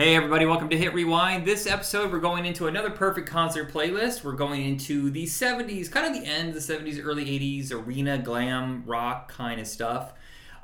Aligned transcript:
Hey 0.00 0.16
everybody, 0.16 0.46
welcome 0.46 0.70
to 0.70 0.78
Hit 0.78 0.94
Rewind. 0.94 1.44
This 1.44 1.66
episode 1.66 2.10
we're 2.10 2.20
going 2.20 2.46
into 2.46 2.68
another 2.68 2.88
perfect 2.88 3.28
concert 3.28 3.70
playlist. 3.70 4.24
We're 4.24 4.32
going 4.32 4.64
into 4.64 5.10
the 5.10 5.26
70s, 5.26 5.90
kind 5.90 6.06
of 6.06 6.18
the 6.18 6.26
end 6.26 6.48
of 6.48 6.54
the 6.54 6.60
70s, 6.60 7.04
early 7.04 7.26
80s, 7.26 7.70
arena, 7.70 8.16
glam, 8.16 8.82
rock 8.86 9.30
kind 9.30 9.60
of 9.60 9.66
stuff. 9.66 10.14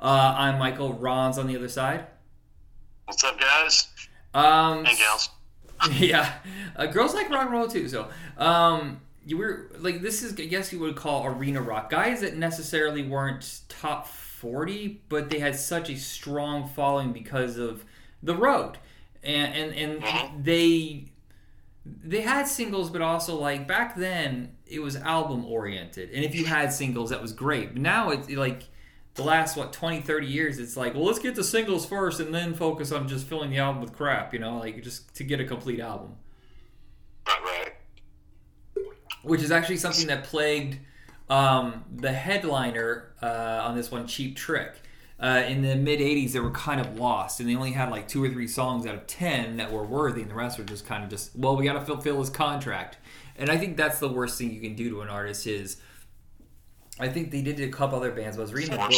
Uh, 0.01 0.33
I'm 0.35 0.57
Michael, 0.57 0.93
Ron's 0.93 1.37
on 1.37 1.45
the 1.45 1.55
other 1.55 1.69
side. 1.69 2.07
What's 3.05 3.23
up, 3.23 3.39
guys? 3.39 3.89
Um, 4.33 4.87
and 4.87 4.97
gals. 4.97 5.29
yeah, 5.91 6.33
uh, 6.75 6.87
girls 6.87 7.13
like 7.13 7.29
rock 7.29 7.43
and 7.43 7.51
roll 7.51 7.67
too. 7.67 7.87
So, 7.87 8.09
um, 8.39 9.01
you 9.23 9.37
were 9.37 9.69
like, 9.77 10.01
this 10.01 10.23
is, 10.23 10.33
I 10.39 10.45
guess 10.45 10.73
you 10.73 10.79
would 10.79 10.95
call 10.95 11.27
arena 11.27 11.61
rock. 11.61 11.91
Guys 11.91 12.21
that 12.21 12.37
necessarily 12.37 13.03
weren't 13.03 13.59
top 13.69 14.07
40, 14.07 15.03
but 15.09 15.29
they 15.29 15.37
had 15.37 15.55
such 15.55 15.91
a 15.91 15.95
strong 15.95 16.67
following 16.67 17.13
because 17.13 17.59
of 17.59 17.85
the 18.23 18.35
road 18.35 18.79
and 19.27 19.53
and, 19.53 19.73
and 19.75 20.01
Mhm. 20.03 20.43
they 20.43 21.05
they 21.85 22.21
had 22.21 22.47
singles 22.47 22.89
but 22.89 23.01
also 23.01 23.35
like 23.39 23.67
back 23.67 23.95
then 23.95 24.55
it 24.65 24.79
was 24.81 24.95
album 24.97 25.45
oriented 25.45 26.09
and 26.11 26.25
if 26.25 26.33
you 26.35 26.45
had 26.45 26.73
singles 26.73 27.11
that 27.11 27.21
was 27.21 27.31
great 27.33 27.73
but 27.73 27.81
now 27.81 28.09
it's 28.09 28.29
like 28.29 28.63
the 29.13 29.23
last 29.23 29.55
what 29.55 29.71
20 29.73 30.01
30 30.01 30.27
years 30.27 30.59
it's 30.59 30.75
like 30.75 30.93
well 30.93 31.05
let's 31.05 31.19
get 31.19 31.35
the 31.35 31.43
singles 31.43 31.85
first 31.85 32.19
and 32.19 32.33
then 32.33 32.53
focus 32.53 32.91
on 32.91 33.07
just 33.07 33.25
filling 33.25 33.49
the 33.49 33.57
album 33.57 33.81
with 33.81 33.93
crap 33.93 34.33
you 34.33 34.39
know 34.39 34.57
like 34.57 34.81
just 34.83 35.15
to 35.15 35.23
get 35.23 35.39
a 35.39 35.45
complete 35.45 35.79
album 35.79 36.15
Right, 37.27 37.43
right. 37.43 38.85
which 39.23 39.41
is 39.41 39.51
actually 39.51 39.77
something 39.77 40.07
that 40.07 40.23
plagued 40.25 40.79
um, 41.29 41.83
the 41.93 42.11
headliner 42.13 43.11
uh, 43.21 43.61
on 43.65 43.75
this 43.75 43.91
one, 43.91 44.07
Cheap 44.07 44.37
Trick. 44.37 44.75
Uh, 45.19 45.43
in 45.47 45.63
the 45.63 45.75
mid 45.75 45.99
80s, 45.99 46.33
they 46.33 46.39
were 46.39 46.51
kind 46.51 46.79
of 46.79 46.99
lost, 46.99 47.39
and 47.39 47.49
they 47.49 47.55
only 47.55 47.71
had 47.71 47.89
like 47.89 48.07
two 48.07 48.23
or 48.23 48.29
three 48.29 48.47
songs 48.47 48.85
out 48.85 48.93
of 48.93 49.07
10 49.07 49.57
that 49.57 49.71
were 49.71 49.83
worthy, 49.83 50.21
and 50.21 50.29
the 50.29 50.35
rest 50.35 50.59
were 50.59 50.63
just 50.63 50.85
kind 50.85 51.03
of 51.03 51.09
just, 51.09 51.35
well, 51.35 51.55
we 51.55 51.65
got 51.65 51.73
to 51.73 51.81
fulfill 51.81 52.19
his 52.19 52.29
contract. 52.29 52.97
And 53.35 53.49
I 53.49 53.57
think 53.57 53.77
that's 53.77 53.99
the 53.99 54.09
worst 54.09 54.37
thing 54.37 54.51
you 54.51 54.61
can 54.61 54.75
do 54.75 54.89
to 54.91 55.01
an 55.01 55.09
artist 55.09 55.47
is, 55.47 55.77
I 56.99 57.07
think 57.07 57.31
they 57.31 57.41
did 57.41 57.59
a 57.59 57.69
couple 57.69 57.97
other 57.97 58.11
bands, 58.11 58.37
I 58.37 58.41
was 58.41 58.53
reading 58.53 58.71
the 58.71 58.77
book. 58.77 58.93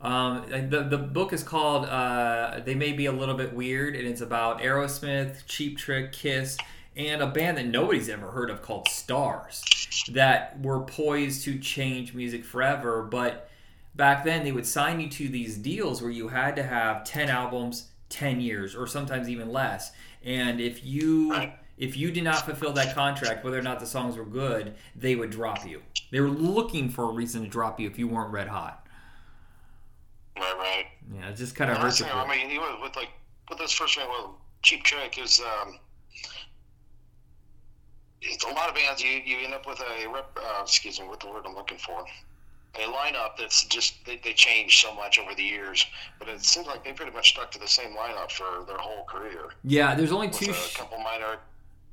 Um, 0.00 0.46
the, 0.48 0.82
the 0.82 0.96
book 0.96 1.32
is 1.32 1.42
called 1.42 1.84
uh, 1.86 2.60
They 2.64 2.74
May 2.74 2.92
Be 2.92 3.06
a 3.06 3.12
Little 3.12 3.34
Bit 3.34 3.52
Weird, 3.52 3.94
and 3.94 4.06
it's 4.06 4.22
about 4.22 4.60
Aerosmith, 4.60 5.46
Cheap 5.46 5.76
Trick, 5.76 6.12
Kiss, 6.12 6.56
and 6.96 7.22
a 7.22 7.26
band 7.26 7.58
that 7.58 7.66
nobody's 7.66 8.08
ever 8.08 8.30
heard 8.30 8.50
of 8.50 8.62
called 8.62 8.88
Stars 8.88 9.62
that 10.10 10.58
were 10.60 10.80
poised 10.80 11.44
to 11.44 11.58
change 11.58 12.14
music 12.14 12.44
forever. 12.44 13.02
But 13.02 13.49
back 13.94 14.24
then, 14.24 14.44
they 14.44 14.52
would 14.52 14.66
sign 14.66 15.00
you 15.00 15.08
to 15.08 15.28
these 15.28 15.56
deals 15.56 16.02
where 16.02 16.10
you 16.10 16.28
had 16.28 16.56
to 16.56 16.62
have 16.62 17.04
10 17.04 17.28
albums, 17.28 17.88
10 18.08 18.40
years, 18.40 18.74
or 18.74 18.86
sometimes 18.86 19.28
even 19.28 19.52
less. 19.52 19.92
And 20.22 20.60
if 20.60 20.84
you. 20.84 21.34
If 21.78 21.96
you 21.96 22.10
did 22.10 22.24
not 22.24 22.44
fulfill 22.44 22.74
that 22.74 22.94
contract, 22.94 23.42
whether 23.42 23.58
or 23.58 23.62
not 23.62 23.80
the 23.80 23.86
songs 23.86 24.14
were 24.14 24.26
good, 24.26 24.74
they 24.94 25.16
would 25.16 25.30
drop 25.30 25.66
you. 25.66 25.80
They 26.10 26.20
were 26.20 26.28
looking 26.28 26.90
for 26.90 27.04
a 27.04 27.10
reason 27.10 27.42
to 27.42 27.48
drop 27.48 27.80
you 27.80 27.88
if 27.88 27.98
you 27.98 28.06
weren't 28.06 28.30
red 28.30 28.48
hot. 28.48 28.86
Right, 30.36 30.56
right. 30.58 30.86
Yeah, 31.14 31.30
it 31.30 31.36
just 31.36 31.54
kind 31.54 31.70
of 31.70 31.78
hurts. 31.78 32.02
I 32.02 32.28
mean, 32.28 32.50
even 32.50 32.82
with 32.82 32.96
like 32.96 33.08
with 33.48 33.58
this 33.58 33.72
first 33.72 33.96
one, 33.96 34.08
well, 34.08 34.38
Cheap 34.62 34.84
Trick 34.84 35.18
is 35.18 35.40
um, 35.40 35.78
it's 38.22 38.44
a 38.44 38.48
lot 38.48 38.68
of 38.68 38.74
bands. 38.74 39.02
You 39.02 39.10
you 39.10 39.38
end 39.44 39.54
up 39.54 39.66
with 39.66 39.80
a 39.80 40.08
rep. 40.08 40.36
Uh, 40.36 40.62
excuse 40.62 41.00
me, 41.00 41.08
what 41.08 41.20
the 41.20 41.28
word 41.28 41.44
I'm 41.46 41.54
looking 41.54 41.78
for. 41.78 42.04
A 42.76 42.82
lineup 42.82 43.36
that's 43.36 43.64
just 43.64 44.04
they, 44.06 44.20
they 44.22 44.32
change 44.32 44.80
so 44.80 44.94
much 44.94 45.18
over 45.18 45.34
the 45.34 45.42
years, 45.42 45.84
but 46.18 46.28
it 46.28 46.44
seems 46.44 46.66
like 46.66 46.84
they 46.84 46.92
pretty 46.92 47.12
much 47.12 47.30
stuck 47.30 47.50
to 47.50 47.58
the 47.58 47.66
same 47.66 47.96
lineup 47.96 48.30
for 48.30 48.64
their 48.66 48.78
whole 48.78 49.04
career. 49.04 49.50
Yeah, 49.64 49.94
there's 49.94 50.12
only 50.12 50.30
two. 50.30 50.52
a 50.52 50.78
couple 50.78 50.98
minor 50.98 51.38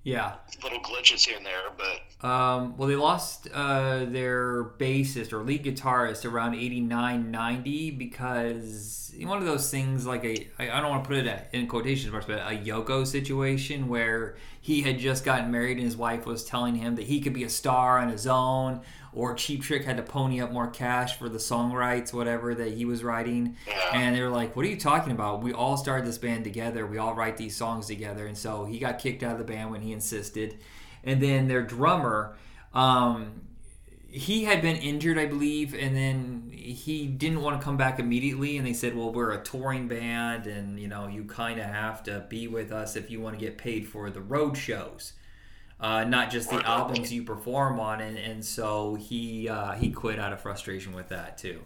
yeah. 0.07 0.35
little 0.63 0.79
glitches 0.79 1.25
here 1.25 1.35
and 1.35 1.45
there, 1.45 1.69
but 1.77 2.27
Um, 2.27 2.77
well, 2.77 2.87
they 2.87 2.95
lost 2.95 3.49
uh, 3.53 4.05
their 4.05 4.63
bassist 4.63 5.33
or 5.33 5.43
lead 5.43 5.65
guitarist 5.65 6.23
around 6.23 6.55
89, 6.55 7.29
90 7.29 7.91
because 7.91 9.13
one 9.21 9.37
of 9.37 9.45
those 9.45 9.69
things 9.69 10.05
like 10.05 10.23
a 10.23 10.47
I 10.57 10.79
don't 10.79 10.89
want 10.89 11.03
to 11.03 11.07
put 11.07 11.17
it 11.17 11.47
in 11.51 11.67
quotation 11.67 12.09
marks, 12.11 12.25
but 12.25 12.39
a 12.39 12.57
Yoko 12.57 13.05
situation 13.05 13.89
where 13.89 14.37
he 14.61 14.81
had 14.81 14.97
just 14.97 15.25
gotten 15.25 15.51
married 15.51 15.77
and 15.77 15.85
his 15.85 15.97
wife 15.97 16.25
was 16.25 16.45
telling 16.45 16.75
him 16.75 16.95
that 16.95 17.05
he 17.05 17.19
could 17.19 17.33
be 17.33 17.43
a 17.43 17.49
star 17.49 17.99
on 17.99 18.09
his 18.09 18.27
own 18.27 18.81
or 19.13 19.33
Cheap 19.33 19.63
Trick 19.63 19.85
had 19.85 19.97
to 19.97 20.03
pony 20.03 20.41
up 20.41 20.51
more 20.51 20.67
cash 20.67 21.17
for 21.17 21.29
the 21.29 21.39
song 21.39 21.73
rights, 21.73 22.13
whatever 22.13 22.53
that 22.55 22.73
he 22.73 22.85
was 22.85 23.03
writing. 23.03 23.55
yeah. 23.67 23.91
And 23.93 24.15
they 24.15 24.21
were 24.21 24.29
like, 24.29 24.55
"What 24.55 24.65
are 24.65 24.69
you 24.69 24.79
talking 24.79 25.11
about? 25.11 25.41
We 25.41 25.53
all 25.53 25.77
started 25.77 26.07
this 26.07 26.17
band 26.17 26.43
together. 26.43 26.85
We 26.85 26.97
all 26.97 27.15
write 27.15 27.37
these 27.37 27.55
songs 27.55 27.87
together." 27.87 28.25
And 28.27 28.37
so 28.37 28.65
he 28.65 28.79
got 28.79 28.99
kicked 28.99 29.23
out 29.23 29.33
of 29.33 29.37
the 29.39 29.43
band 29.43 29.71
when 29.71 29.81
he 29.81 29.91
insisted. 29.93 30.59
And 31.03 31.21
then 31.21 31.47
their 31.47 31.63
drummer, 31.63 32.35
um, 32.73 33.41
he 34.09 34.45
had 34.45 34.61
been 34.61 34.77
injured, 34.77 35.17
I 35.17 35.25
believe, 35.25 35.73
and 35.73 35.95
then 35.95 36.51
he 36.51 37.07
didn't 37.07 37.41
want 37.41 37.59
to 37.59 37.63
come 37.63 37.77
back 37.77 37.99
immediately. 37.99 38.57
And 38.57 38.65
they 38.65 38.73
said, 38.73 38.95
"Well, 38.95 39.11
we're 39.11 39.31
a 39.31 39.43
touring 39.43 39.87
band, 39.87 40.47
and 40.47 40.79
you 40.79 40.87
know, 40.87 41.07
you 41.07 41.23
kind 41.23 41.59
of 41.59 41.65
have 41.65 42.03
to 42.03 42.25
be 42.29 42.47
with 42.47 42.71
us 42.71 42.95
if 42.95 43.09
you 43.09 43.19
want 43.21 43.37
to 43.37 43.45
get 43.45 43.57
paid 43.57 43.87
for 43.87 44.09
the 44.09 44.21
road 44.21 44.57
shows." 44.57 45.13
Uh, 45.79 46.03
not 46.03 46.31
just 46.31 46.49
the 46.49 46.65
albums 46.67 47.13
you 47.13 47.21
perform 47.23 47.79
on, 47.79 48.01
and, 48.01 48.17
and 48.17 48.43
so 48.43 48.95
he 48.95 49.47
uh, 49.47 49.73
he 49.73 49.91
quit 49.91 50.17
out 50.19 50.33
of 50.33 50.41
frustration 50.41 50.93
with 50.95 51.09
that 51.09 51.37
too. 51.37 51.61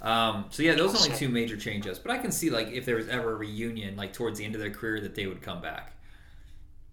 Um, 0.00 0.44
so 0.50 0.62
yeah, 0.62 0.74
those 0.74 0.94
are 0.94 1.04
only 1.04 1.16
two 1.18 1.28
major 1.28 1.56
changes. 1.56 1.98
But 1.98 2.12
I 2.12 2.18
can 2.18 2.30
see 2.30 2.50
like 2.50 2.68
if 2.68 2.84
there 2.86 2.94
was 2.96 3.08
ever 3.08 3.32
a 3.32 3.36
reunion, 3.36 3.96
like 3.96 4.12
towards 4.12 4.38
the 4.38 4.44
end 4.44 4.54
of 4.54 4.60
their 4.60 4.70
career, 4.70 5.00
that 5.00 5.16
they 5.16 5.26
would 5.26 5.42
come 5.42 5.60
back. 5.60 5.92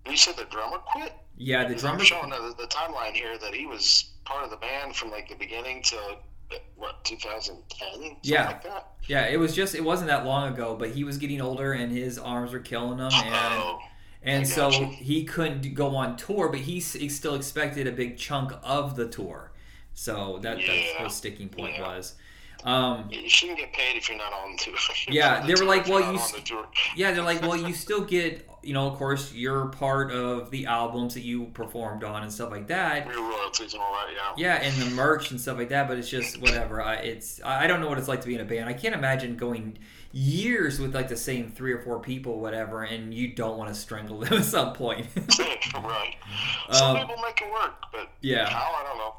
you 0.10 0.18
said 0.18 0.38
the 0.38 0.46
drummer 0.46 0.80
quit. 0.80 1.14
Yeah, 1.38 1.66
the 1.66 1.74
I'm 1.76 1.80
drummer. 1.80 2.00
showing 2.04 2.30
the, 2.32 2.56
the 2.58 2.68
timeline 2.68 3.14
here 3.14 3.38
that 3.38 3.54
he 3.54 3.68
was 3.68 4.06
part 4.24 4.44
of 4.44 4.50
the 4.50 4.58
band 4.58 4.96
from 4.96 5.12
like 5.12 5.30
the 5.30 5.36
beginning 5.36 5.84
to 5.84 6.18
what 6.78 7.04
2010, 7.04 8.18
Yeah. 8.24 8.46
like 8.48 8.64
that. 8.64 8.88
Yeah, 9.08 9.28
it 9.28 9.38
was 9.38 9.56
just 9.56 9.76
it 9.76 9.84
wasn't 9.84 10.08
that 10.10 10.26
long 10.26 10.52
ago, 10.52 10.76
but 10.76 10.90
he 10.90 11.04
was 11.04 11.18
getting 11.20 11.42
older 11.42 11.74
and 11.74 11.92
his 11.92 12.18
arms 12.18 12.54
were 12.54 12.60
killing 12.60 12.98
him, 12.98 13.12
and 13.14 13.14
Oh, 13.62 13.80
and 14.26 14.48
so 14.48 14.70
he 14.72 15.24
couldn't 15.24 15.74
go 15.74 15.96
on 15.96 16.18
tour, 16.18 16.50
but 16.50 16.60
he, 16.60 16.80
he 16.80 17.10
still 17.10 17.36
expected 17.36 17.88
a 17.88 17.92
big 17.92 18.18
chunk 18.18 18.52
of 18.64 18.96
the 18.96 19.08
tour. 19.08 19.52
So 19.94 20.40
that 20.42 20.58
that's 20.58 20.68
Yeah. 20.68 21.02
what 21.02 21.10
the 21.10 21.16
sticking 21.16 21.48
point 21.50 21.76
Yeah. 21.78 21.88
was. 21.96 22.16
Um, 22.64 23.08
you 23.12 23.30
shouldn't 23.30 23.60
get 23.60 23.72
paid 23.74 23.96
if 23.96 24.10
you're 24.10 24.18
not 24.18 24.34
on 24.34 24.58
tour. 24.58 24.74
Yeah, 25.08 25.46
they 25.46 25.54
were 25.54 25.66
like, 25.66 25.88
well, 25.88 26.12
you 26.12 26.18
the. 26.18 26.66
Yeah, 26.96 27.12
they're 27.12 27.24
like, 27.24 27.42
well, 27.44 27.56
you 27.56 27.74
still 27.76 28.02
get, 28.02 28.50
you 28.64 28.74
know, 28.74 28.88
of 28.88 28.96
course, 28.98 29.32
you're 29.34 29.68
part 29.68 30.12
of 30.12 30.50
the 30.50 30.66
albums 30.66 31.14
that 31.14 31.22
you 31.22 31.46
performed 31.54 32.04
on 32.04 32.24
and 32.24 32.34
stuff 32.34 32.50
like 32.50 32.66
that. 32.68 33.08
Real 33.08 33.22
royalties 33.22 33.74
and 33.74 33.84
all 33.84 33.94
that. 33.94 34.08
Yeah. 34.38 34.58
Yeah, 34.58 34.64
and 34.68 34.74
the 34.82 34.96
merch 34.96 35.30
and 35.30 35.40
stuff 35.40 35.58
like 35.60 35.70
that. 35.70 35.88
But 35.88 36.00
it's 36.00 36.10
just 36.10 36.42
whatever. 36.42 36.82
I, 36.82 36.96
it's 36.96 37.40
I 37.44 37.68
don't 37.68 37.82
know 37.82 37.88
what 37.88 38.00
it's 38.00 38.08
like 38.08 38.22
to 38.22 38.28
be 38.28 38.34
in 38.34 38.42
a 38.42 38.46
band. 38.46 38.68
I 38.68 38.74
can't 38.74 38.96
imagine 38.96 39.38
going 39.38 39.78
years 40.16 40.80
with 40.80 40.96
like 40.96 41.10
the 41.10 41.18
same 41.18 41.52
three 41.52 41.74
or 41.74 41.80
four 41.80 42.00
people, 42.00 42.40
whatever, 42.40 42.84
and 42.84 43.14
you 43.14 43.34
don't 43.36 43.58
want 43.58 43.70
to 43.70 43.76
strangle 43.76 44.20
them 44.22 44.34
at 44.34 44.46
some 44.46 44.74
point. 44.74 45.08
right. 45.76 46.16
Some 46.72 46.96
Um, 46.96 47.02
people 47.02 47.18
make 47.22 47.42
it 47.42 47.52
work, 47.52 47.74
but 47.92 48.10
yeah. 48.22 48.50
how 48.50 48.74
I 48.74 48.84
don't 48.84 48.98
know. 48.98 49.14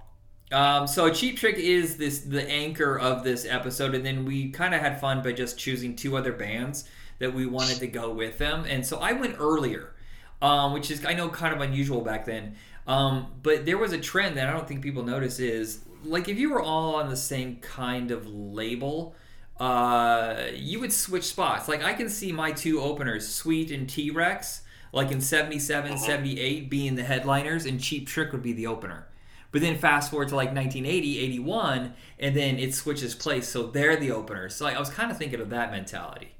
Um, 0.53 0.87
so 0.87 1.11
Cheap 1.11 1.37
Trick 1.37 1.57
is 1.57 1.97
this 1.97 2.21
the 2.21 2.49
anchor 2.49 2.99
of 2.99 3.25
this 3.25 3.45
episode, 3.45 3.95
and 3.95 4.07
then 4.07 4.25
we 4.25 4.51
kind 4.51 4.75
of 4.75 4.81
had 4.81 4.99
fun 5.01 5.23
by 5.23 5.33
just 5.33 5.59
choosing 5.59 5.95
two 5.97 6.17
other 6.17 6.33
bands 6.33 6.89
that 7.19 7.35
we 7.35 7.47
wanted 7.47 7.79
to 7.81 7.87
go 7.89 8.11
with 8.13 8.39
them, 8.39 8.65
and 8.69 8.85
so 8.87 8.99
I 8.99 9.13
went 9.13 9.37
earlier, 9.39 9.93
um, 10.41 10.73
which 10.73 10.91
is 10.91 11.05
I 11.05 11.13
know 11.15 11.29
kind 11.29 11.55
of 11.55 11.61
unusual 11.61 12.01
back 12.01 12.25
then, 12.25 12.55
um, 12.87 13.27
but 13.43 13.67
there 13.67 13.77
was 13.77 13.93
a 13.93 13.99
trend 13.99 14.37
that 14.39 14.49
I 14.49 14.53
don't 14.53 14.67
think 14.69 14.83
people 14.83 15.03
notice 15.03 15.41
is 15.41 15.81
like 16.05 16.29
if 16.29 16.39
you 16.39 16.51
were 16.51 16.63
all 16.63 16.95
on 16.95 17.11
the 17.11 17.17
same 17.17 17.57
kind 17.57 18.11
of 18.11 18.27
label. 18.27 19.15
Uh, 19.59 20.49
you 20.55 20.81
would 20.81 20.93
switch 20.93 21.25
spots. 21.25 21.69
Like 21.69 21.83
I 21.83 21.95
can 21.95 22.09
see 22.09 22.33
my 22.33 22.53
two 22.53 22.81
openers, 22.81 23.27
Sweet 23.29 23.71
and 23.71 23.89
T 23.89 24.11
Rex, 24.11 24.63
like 24.93 25.11
in 25.11 25.21
77, 25.21 25.99
78, 25.99 26.71
being 26.71 26.95
the 26.95 27.03
headliners, 27.05 27.67
and 27.67 27.81
Cheap 27.81 28.07
Trick 28.07 28.33
would 28.33 28.43
be 28.43 28.53
the 28.53 28.67
opener. 28.67 29.07
But 29.53 29.63
then 29.63 29.79
fast 29.79 30.11
forward 30.11 30.29
to 30.29 30.37
like 30.37 30.49
1980, 30.49 31.19
81, 31.19 31.95
and 32.19 32.37
then 32.37 32.59
it 32.59 32.75
switches 32.75 33.15
place, 33.15 33.49
so 33.49 33.65
they're 33.69 33.97
the 33.97 34.11
openers. 34.11 34.55
So 34.55 34.65
like, 34.65 34.77
I 34.77 34.79
was 34.79 34.91
kind 34.91 35.11
of 35.11 35.17
thinking 35.17 35.41
of 35.41 35.51
that 35.51 35.71
mentality. 35.71 36.35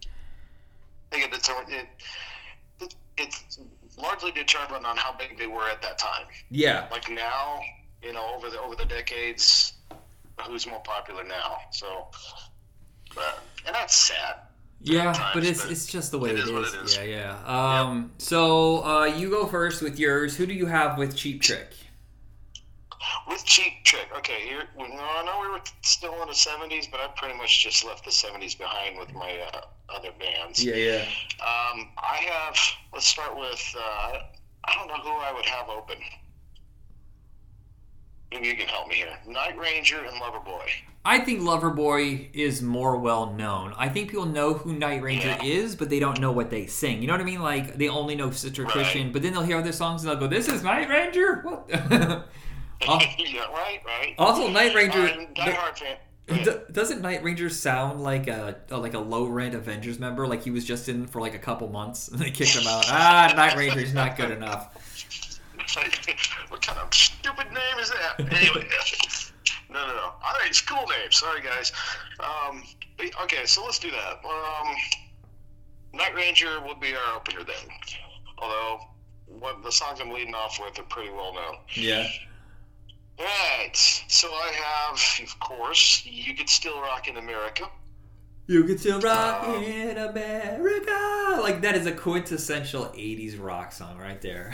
I 1.13 1.17
think 1.17 1.35
it's 1.35 1.49
it, 1.49 1.87
it, 2.81 2.95
it's 3.17 3.59
largely 3.97 4.33
determined 4.33 4.85
on 4.85 4.97
how 4.97 5.17
big 5.17 5.39
they 5.39 5.47
were 5.47 5.69
at 5.69 5.81
that 5.83 5.99
time. 5.99 6.27
Yeah, 6.51 6.89
Like 6.91 7.09
now, 7.11 7.61
you 8.03 8.13
know, 8.13 8.35
over 8.37 8.51
the 8.51 8.61
over 8.61 8.75
the 8.75 8.85
decades, 8.85 9.73
who's 10.43 10.67
more 10.67 10.81
popular 10.81 11.25
now? 11.25 11.59
So, 11.71 12.09
but, 13.17 13.43
and 13.67 13.75
that's 13.75 13.97
sad. 13.97 14.37
yeah, 14.81 15.13
Sometimes, 15.13 15.35
but 15.35 15.45
it's 15.45 15.63
but 15.63 15.71
it's 15.73 15.87
just 15.87 16.11
the 16.13 16.19
way 16.19 16.31
it 16.31 16.37
it 16.37 16.39
is 16.41 16.45
is. 16.47 16.53
what 16.53 16.65
it 16.65 16.75
is. 16.85 16.97
Yeah, 16.97 17.03
yeah. 17.03 17.81
Um, 17.81 18.13
so 18.19 18.85
uh, 18.85 19.05
you 19.07 19.31
go 19.31 19.47
first 19.47 19.83
with 19.83 19.99
yours. 19.99 20.37
Who 20.37 20.47
do 20.47 20.55
you 20.55 20.67
have 20.67 20.99
with 20.99 21.17
Cheap 21.17 21.43
Trick? 21.43 21.69
with 23.29 23.45
Cheap 23.45 23.73
Trick. 23.85 24.09
Okay, 24.19 24.41
here. 24.49 24.65
No, 24.77 24.85
I 24.85 25.23
know 25.25 25.41
we 25.43 25.49
were 25.49 25.61
still 25.83 26.21
in 26.23 26.29
the 26.29 26.35
'70s, 26.35 26.91
but 26.91 27.01
I 27.01 27.09
pretty 27.17 27.37
much 27.37 27.63
just 27.63 27.85
left 27.85 28.05
the 28.05 28.11
'70s 28.11 28.57
behind 28.59 28.99
with 28.99 29.13
my 29.15 29.39
uh, 29.53 29.61
other 29.89 30.11
bands. 30.19 30.63
Yeah, 30.65 30.75
yeah. 30.77 31.03
Um, 31.41 31.89
I 31.99 32.17
have. 32.31 32.57
Let's 32.93 33.07
start 33.07 33.37
with. 33.39 33.75
Uh, 33.79 34.19
I 34.65 34.75
don't 34.75 34.89
know 34.89 34.97
who 35.03 35.11
I 35.11 35.33
would 35.33 35.47
have 35.47 35.69
open. 35.69 35.97
You 38.43 38.55
can 38.57 38.67
help 38.69 38.89
me 38.89 38.97
here. 38.97 39.19
Night 39.27 39.59
Ranger 39.59 39.99
and 40.05 40.21
Loverboy. 40.21 40.67
I 41.05 41.21
think 41.21 41.41
Loverboy 41.41 42.31
is 42.35 42.63
more 42.63 42.97
well 42.99 43.33
known. 43.33 43.73
I 43.79 43.89
think 43.89 44.11
people 44.11 44.27
know 44.27 44.55
who 44.55 44.73
Night 44.73 45.03
Ranger 45.03 45.29
Yeah. 45.29 45.45
is, 45.45 45.77
but 45.77 45.89
they 45.89 46.01
don't 46.01 46.21
know 46.21 46.33
what 46.33 46.51
they 46.51 46.67
sing. 46.67 47.01
You 47.01 47.07
know 47.07 47.15
what 47.15 47.21
I 47.21 47.25
mean? 47.25 47.41
Like 47.43 47.77
they 47.79 47.89
only 47.89 48.17
know 48.17 48.31
Sister 48.33 48.65
Right. 48.65 48.73
Christian, 48.73 49.13
but 49.13 49.23
then 49.23 49.33
they'll 49.33 49.43
hear 49.43 49.59
other 49.59 49.73
songs 49.73 50.03
and 50.03 50.11
they'll 50.11 50.19
go, 50.19 50.27
"This 50.27 50.49
is 50.49 50.63
Night 50.63 50.89
Ranger." 50.89 51.43
What? 51.43 51.71
Yeah, 52.83 53.47
right, 53.53 53.81
right. 53.87 54.15
also, 54.19 54.49
Night 54.49 54.75
Ranger. 54.75 54.99
I'm 55.07 55.21
a 55.21 55.27
diehard 55.35 55.79
fan. 55.79 55.97
Yeah. 56.29 56.59
Doesn't 56.71 57.01
Night 57.01 57.23
Ranger 57.23 57.49
sound 57.49 58.03
like 58.03 58.27
a, 58.29 58.57
a 58.71 58.77
like 58.77 58.93
a 58.93 58.99
low 58.99 59.25
rent 59.25 59.55
Avengers 59.55 59.99
member? 59.99 60.27
Like 60.27 60.43
he 60.43 60.51
was 60.51 60.63
just 60.65 60.89
in 60.89 61.07
for 61.07 61.21
like 61.23 61.35
a 61.35 61.39
couple 61.39 61.69
months 61.69 62.09
and 62.09 62.19
they 62.21 62.31
kicked 62.31 62.55
him 62.55 62.67
out. 62.67 62.85
Ah, 62.89 63.33
Night 63.35 63.57
Ranger's 63.57 63.95
not 63.95 64.17
good 64.17 64.31
enough. 64.31 65.36
what 66.49 66.63
kind 66.63 66.79
of 66.79 66.93
stupid 66.95 67.47
name 67.49 67.79
is 67.81 67.91
that? 67.91 68.21
Anyway, 68.21 68.69
no, 69.71 69.87
no, 69.87 69.95
no. 69.95 70.03
All 70.03 70.33
right, 70.41 70.49
it's 70.49 70.61
a 70.61 70.67
cool 70.67 70.87
name. 70.87 71.11
Sorry, 71.11 71.41
guys. 71.43 71.73
Um, 72.21 72.63
but- 72.97 73.23
okay, 73.25 73.45
so 73.47 73.65
let's 73.65 73.79
do 73.79 73.91
that. 73.91 74.25
Um, 74.25 74.75
Night 75.93 76.15
Ranger 76.15 76.61
will 76.61 76.75
be 76.77 76.95
our 76.95 77.17
opener 77.17 77.43
then. 77.45 77.71
Although, 78.39 78.81
what 79.27 79.63
the 79.63 79.73
songs 79.73 80.01
I'm 80.01 80.11
leading 80.11 80.35
off 80.35 80.59
with 80.61 80.79
are 80.79 80.83
pretty 80.85 81.11
well 81.11 81.35
known. 81.35 81.57
Yeah. 81.75 82.07
Right. 83.19 83.73
So 84.09 84.29
I 84.29 84.53
have, 84.53 85.01
of 85.23 85.41
course, 85.41 86.05
"You 86.05 86.35
Could 86.35 86.51
Still 86.51 86.81
Rock 86.81 87.09
in 87.09 87.17
America." 87.17 87.69
You 88.49 88.63
can 88.65 88.79
still 88.79 89.01
rock 89.01 89.49
Um, 89.49 89.63
in 89.65 89.97
America. 89.99 91.39
Like 91.41 91.63
that 91.63 91.75
is 91.75 91.87
a 91.87 91.93
quintessential 91.93 92.87
'80s 92.97 93.41
rock 93.43 93.73
song 93.73 93.99
right 93.99 94.21
there. 94.23 94.53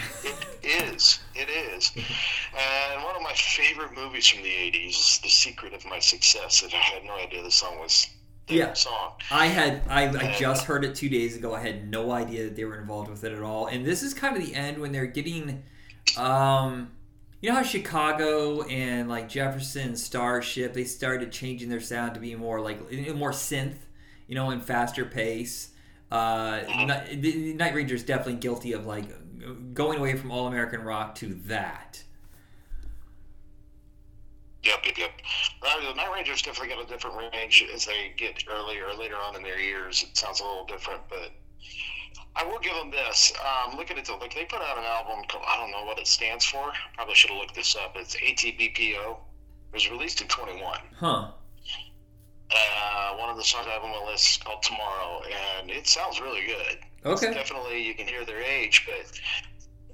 It 0.62 0.94
is. 0.94 1.18
It 1.34 1.48
is. 1.50 1.90
And 1.96 3.02
one 3.04 3.16
of 3.16 3.22
my 3.22 3.34
favorite 3.34 3.94
movies 3.94 4.26
from 4.28 4.42
the 4.42 4.48
80s 4.48 4.90
is 4.90 5.20
The 5.22 5.28
Secret 5.28 5.74
of 5.74 5.84
My 5.84 5.98
Success. 5.98 6.62
And 6.62 6.72
I 6.72 6.76
had 6.76 7.04
no 7.04 7.14
idea 7.16 7.42
the 7.42 7.50
song 7.50 7.78
was 7.80 8.06
the 8.46 8.54
Yeah. 8.54 8.72
song. 8.72 9.12
I 9.30 9.46
had 9.46 9.82
I, 9.88 10.08
I 10.08 10.36
just 10.38 10.64
heard 10.64 10.84
it 10.84 10.94
two 10.94 11.08
days 11.08 11.36
ago. 11.36 11.54
I 11.54 11.60
had 11.60 11.88
no 11.90 12.12
idea 12.12 12.44
that 12.44 12.56
they 12.56 12.64
were 12.64 12.78
involved 12.80 13.10
with 13.10 13.24
it 13.24 13.32
at 13.32 13.42
all. 13.42 13.66
And 13.66 13.84
this 13.84 14.02
is 14.02 14.14
kind 14.14 14.36
of 14.36 14.44
the 14.46 14.54
end 14.54 14.78
when 14.78 14.92
they're 14.92 15.06
getting, 15.06 15.64
um, 16.16 16.92
you 17.42 17.50
know 17.50 17.56
how 17.56 17.62
Chicago 17.62 18.62
and 18.62 19.08
like 19.08 19.28
Jefferson 19.28 19.96
Starship 19.96 20.72
they 20.72 20.84
started 20.84 21.32
changing 21.32 21.68
their 21.68 21.80
sound 21.80 22.14
to 22.14 22.20
be 22.20 22.34
more 22.36 22.60
like 22.60 22.80
more 23.14 23.32
synth, 23.32 23.76
you 24.28 24.34
know, 24.36 24.50
and 24.50 24.64
faster 24.64 25.04
pace. 25.04 25.70
Uh, 26.10 26.60
Night, 26.86 27.20
the 27.20 27.52
Night 27.54 27.74
Ranger 27.74 27.96
is 27.96 28.04
definitely 28.04 28.34
guilty 28.34 28.72
of 28.72 28.86
like 28.86 29.04
going 29.74 29.98
away 29.98 30.16
from 30.16 30.30
all 30.30 30.46
American 30.46 30.82
rock 30.82 31.16
to 31.16 31.34
that. 31.46 32.02
Yep, 34.62 34.86
yep, 34.86 34.98
yep. 34.98 35.10
Uh, 35.62 35.88
the 35.88 35.94
Night 35.96 36.12
Ranger's 36.14 36.42
definitely 36.42 36.72
got 36.72 36.84
a 36.84 36.86
different 36.86 37.16
range 37.32 37.66
as 37.74 37.84
they 37.86 38.12
get 38.16 38.44
earlier 38.48 38.86
or 38.86 38.94
later 38.94 39.16
on 39.16 39.34
in 39.34 39.42
their 39.42 39.58
years. 39.58 40.04
It 40.08 40.16
sounds 40.16 40.38
a 40.38 40.44
little 40.44 40.66
different, 40.66 41.00
but 41.08 41.32
I 42.34 42.44
will 42.44 42.58
give 42.61 42.75
them 42.75 42.90
this. 42.90 43.32
Um, 43.40 43.76
looking 43.76 43.99
at 43.99 44.05
the 44.06 44.14
like, 44.14 44.34
they 44.34 44.44
put 44.44 44.61
out 44.62 44.79
an 44.79 44.84
album. 44.84 45.25
Called, 45.29 45.44
I 45.46 45.56
don't 45.58 45.70
know 45.70 45.84
what 45.84 45.99
it 45.99 46.06
stands 46.06 46.44
for. 46.46 46.73
Probably 46.94 47.14
should 47.14 47.31
have 47.31 47.38
looked 47.38 47.55
this 47.55 47.76
up. 47.76 47.94
It's 47.96 48.17
ATBPO. 48.17 49.11
It 49.11 49.75
was 49.75 49.90
released 49.90 50.20
in 50.23 50.29
21. 50.29 50.79
Huh. 50.99 51.29
Uh, 52.55 53.17
one 53.17 53.31
of 53.31 53.37
the 53.37 53.44
songs 53.44 53.67
I 53.67 53.70
have 53.73 53.82
on 53.82 53.90
my 53.90 54.11
list 54.11 54.29
is 54.31 54.37
called 54.43 54.62
Tomorrow, 54.62 55.23
and 55.58 55.70
it 55.70 55.87
sounds 55.87 56.20
really 56.20 56.44
good. 56.46 56.79
It's 57.05 57.23
Okay. 57.23 57.32
definitely 57.34 57.82
you 57.82 57.94
can 57.94 58.06
hear 58.06 58.25
their 58.26 58.43
age, 58.43 58.87
but 58.87 59.19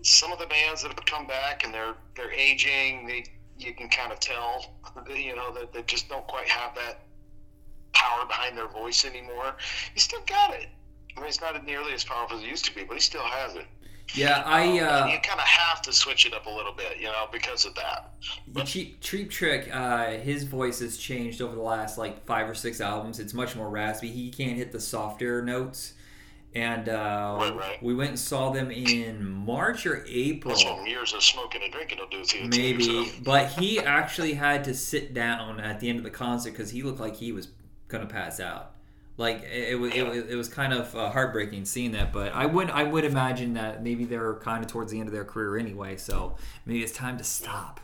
some 0.02 0.32
of 0.32 0.38
the 0.38 0.46
bands 0.46 0.82
that 0.82 0.88
have 0.92 1.04
come 1.06 1.26
back 1.26 1.64
and 1.64 1.72
they're 1.72 1.94
they're 2.16 2.32
aging, 2.32 3.06
they 3.06 3.24
you 3.58 3.74
can 3.74 3.88
kind 3.88 4.12
of 4.12 4.20
tell, 4.20 4.76
you 5.08 5.34
know, 5.34 5.52
that 5.54 5.72
they 5.72 5.82
just 5.82 6.08
don't 6.08 6.26
quite 6.28 6.48
have 6.48 6.74
that 6.76 7.02
power 7.92 8.24
behind 8.26 8.56
their 8.56 8.68
voice 8.68 9.04
anymore. 9.04 9.56
You 9.94 10.00
still 10.00 10.20
got 10.26 10.54
it. 10.54 10.68
I 11.18 11.20
mean, 11.20 11.28
it's 11.28 11.40
not 11.40 11.64
nearly 11.66 11.92
as 11.92 12.04
powerful 12.04 12.38
as 12.38 12.44
it 12.44 12.48
used 12.48 12.64
to 12.66 12.74
be, 12.74 12.84
but 12.84 12.94
he 12.94 13.00
still 13.00 13.22
has 13.22 13.54
it. 13.56 13.66
Yeah, 14.14 14.42
I 14.46 14.78
Um, 14.78 15.08
uh, 15.08 15.12
you 15.12 15.18
kind 15.20 15.38
of 15.38 15.46
have 15.46 15.82
to 15.82 15.92
switch 15.92 16.24
it 16.24 16.32
up 16.32 16.46
a 16.46 16.50
little 16.50 16.72
bit, 16.72 16.96
you 16.98 17.04
know, 17.08 17.26
because 17.30 17.66
of 17.66 17.74
that. 17.74 18.14
The 18.52 18.64
cheap 18.64 19.00
Cheap 19.02 19.30
Trick, 19.30 19.68
uh, 19.70 20.12
his 20.12 20.44
voice 20.44 20.78
has 20.80 20.96
changed 20.96 21.42
over 21.42 21.54
the 21.54 21.60
last 21.60 21.98
like 21.98 22.24
five 22.24 22.48
or 22.48 22.54
six 22.54 22.80
albums. 22.80 23.18
It's 23.18 23.34
much 23.34 23.54
more 23.54 23.68
raspy. 23.68 24.08
He 24.08 24.30
can't 24.30 24.56
hit 24.56 24.72
the 24.72 24.80
softer 24.80 25.42
notes. 25.42 25.92
And 26.54 26.88
uh, 26.88 27.36
Right, 27.38 27.54
right. 27.56 27.82
we 27.82 27.94
went 27.94 28.08
and 28.10 28.18
saw 28.18 28.50
them 28.50 28.70
in 28.70 29.28
March 29.30 29.84
or 29.84 30.02
April, 30.08 30.54
That's 30.54 30.64
what 30.64 30.88
years 30.88 31.12
of 31.12 31.22
smoking 31.22 31.62
and 31.62 31.70
drinking 31.70 31.98
will 31.98 32.08
do 32.08 32.24
to 32.24 32.38
you. 32.38 32.48
too, 32.48 32.58
maybe. 32.58 32.84
so. 32.84 33.04
But 33.22 33.48
he 33.50 33.78
actually 33.80 34.32
had 34.32 34.64
to 34.64 34.72
sit 34.74 35.12
down 35.12 35.60
at 35.60 35.80
the 35.80 35.90
end 35.90 35.98
of 35.98 36.04
the 36.04 36.10
concert 36.10 36.52
because 36.52 36.70
he 36.70 36.82
looked 36.82 37.00
like 37.00 37.16
he 37.16 37.32
was 37.32 37.48
gonna 37.88 38.06
pass 38.06 38.40
out. 38.40 38.72
Like 39.18 39.42
it, 39.42 39.72
it 39.72 39.74
was, 39.78 39.92
it, 39.94 40.02
was- 40.06 40.24
it 40.30 40.34
was 40.36 40.48
kind 40.48 40.72
of 40.72 40.94
uh, 40.96 41.10
heartbreaking 41.10 41.64
seeing 41.66 41.92
that. 41.92 42.12
But 42.12 42.32
I 42.32 42.46
would, 42.46 42.70
I 42.70 42.84
would 42.84 43.04
imagine 43.04 43.52
that 43.54 43.82
maybe 43.82 44.04
they're 44.06 44.36
kind 44.36 44.64
of 44.64 44.70
towards 44.70 44.90
the 44.92 44.98
end 45.00 45.08
of 45.08 45.12
their 45.12 45.24
career 45.24 45.58
anyway. 45.58 45.96
So 45.96 46.36
maybe 46.64 46.82
it's 46.82 46.92
time 46.92 47.18
to 47.18 47.24
stop. 47.24 47.80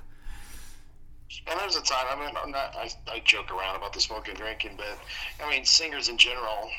And 1.47 1.59
there's 1.59 1.75
a 1.77 1.83
time. 1.83 2.07
I 2.11 2.25
mean, 2.25 2.35
I'm 2.43 2.51
not. 2.53 2.75
I, 2.77 2.89
I 3.13 3.21
joke 3.25 3.51
around 3.51 3.77
about 3.77 3.93
the 3.93 4.01
smoking 4.01 4.31
and 4.31 4.39
drinking, 4.39 4.77
but 4.79 4.97
I 5.45 5.51
mean, 5.51 5.65
singers 5.65 6.09
in 6.09 6.17
general. 6.17 6.71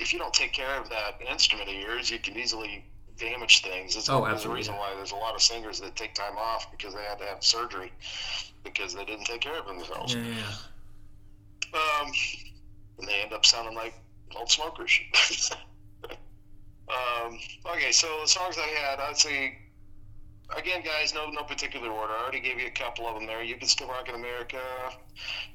If 0.00 0.12
you 0.12 0.18
don't 0.20 0.34
take 0.34 0.52
care 0.52 0.78
of 0.80 0.88
that 0.90 1.18
instrument 1.28 1.68
of 1.70 1.74
yours, 1.74 2.08
you 2.10 2.18
can 2.20 2.36
easily 2.36 2.84
damage 3.18 3.62
things. 3.62 3.94
There's, 3.94 4.08
Oh, 4.10 4.24
there's 4.24 4.44
a 4.44 4.48
reason 4.50 4.76
why 4.76 4.92
there's 4.94 5.10
a 5.12 5.16
lot 5.16 5.34
of 5.34 5.42
singers 5.42 5.80
that 5.80 5.96
take 5.96 6.14
time 6.14 6.36
off 6.36 6.70
because 6.70 6.94
they 6.94 7.02
had 7.02 7.18
to 7.18 7.24
have 7.24 7.42
surgery 7.42 7.90
because 8.62 8.94
they 8.94 9.04
didn't 9.04 9.24
take 9.24 9.40
care 9.40 9.58
of 9.58 9.66
themselves. 9.66 10.14
Yeah. 10.14 10.20
Um, 11.74 12.12
and 12.98 13.08
they 13.08 13.22
end 13.22 13.32
up 13.32 13.46
sounding 13.46 13.74
like 13.74 13.94
old 14.36 14.50
smokers. 14.50 15.00
um, 16.88 17.38
okay, 17.74 17.92
so 17.92 18.06
the 18.22 18.28
songs 18.28 18.56
I 18.58 18.66
had, 18.66 19.00
I'd 19.00 19.16
say, 19.16 19.58
again, 20.56 20.82
guys, 20.82 21.14
no 21.14 21.30
no 21.30 21.42
particular 21.42 21.90
order. 21.90 22.12
I 22.12 22.22
already 22.22 22.40
gave 22.40 22.58
you 22.58 22.66
a 22.66 22.70
couple 22.70 23.06
of 23.06 23.14
them 23.14 23.26
there. 23.26 23.42
You 23.42 23.56
can 23.56 23.68
still 23.68 23.88
rock 23.88 24.08
in 24.08 24.14
America. 24.14 24.60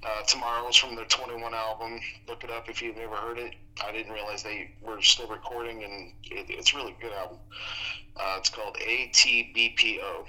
Uh, 0.04 0.24
Tomorrow's 0.24 0.78
from 0.78 0.96
their 0.96 1.06
21 1.06 1.54
album. 1.54 2.00
Look 2.28 2.44
it 2.44 2.52
up 2.52 2.70
if 2.70 2.82
you've 2.82 2.98
never 2.98 3.16
heard 3.16 3.40
it. 3.40 3.56
I 3.84 3.92
didn't 3.92 4.14
realize 4.14 4.44
they 4.44 4.72
were 4.82 5.02
still 5.02 5.28
recording, 5.28 5.84
and 5.84 6.14
it, 6.24 6.46
it's 6.50 6.74
a 6.74 6.78
really 6.78 6.96
good 7.02 7.14
album. 7.14 7.40
Uh, 8.16 8.36
it's 8.38 8.50
called 8.50 8.76
ATBPO. 8.76 10.26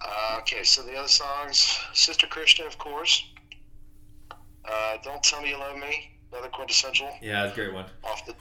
Uh, 0.00 0.36
okay, 0.40 0.62
so 0.62 0.82
the 0.82 0.96
other 0.96 1.08
songs, 1.08 1.78
Sister 1.92 2.26
Christian, 2.26 2.66
of 2.66 2.78
course. 2.78 3.24
Uh, 4.64 4.96
Don't 5.02 5.22
Tell 5.22 5.42
Me 5.42 5.50
You 5.50 5.58
Love 5.58 5.76
Me, 5.76 6.10
another 6.32 6.48
quintessential 6.48 7.10
Yeah, 7.20 7.44
it's 7.44 7.52
a 7.52 7.56
great 7.56 7.74
one. 7.74 7.86
off 8.04 8.24
the 8.26 8.34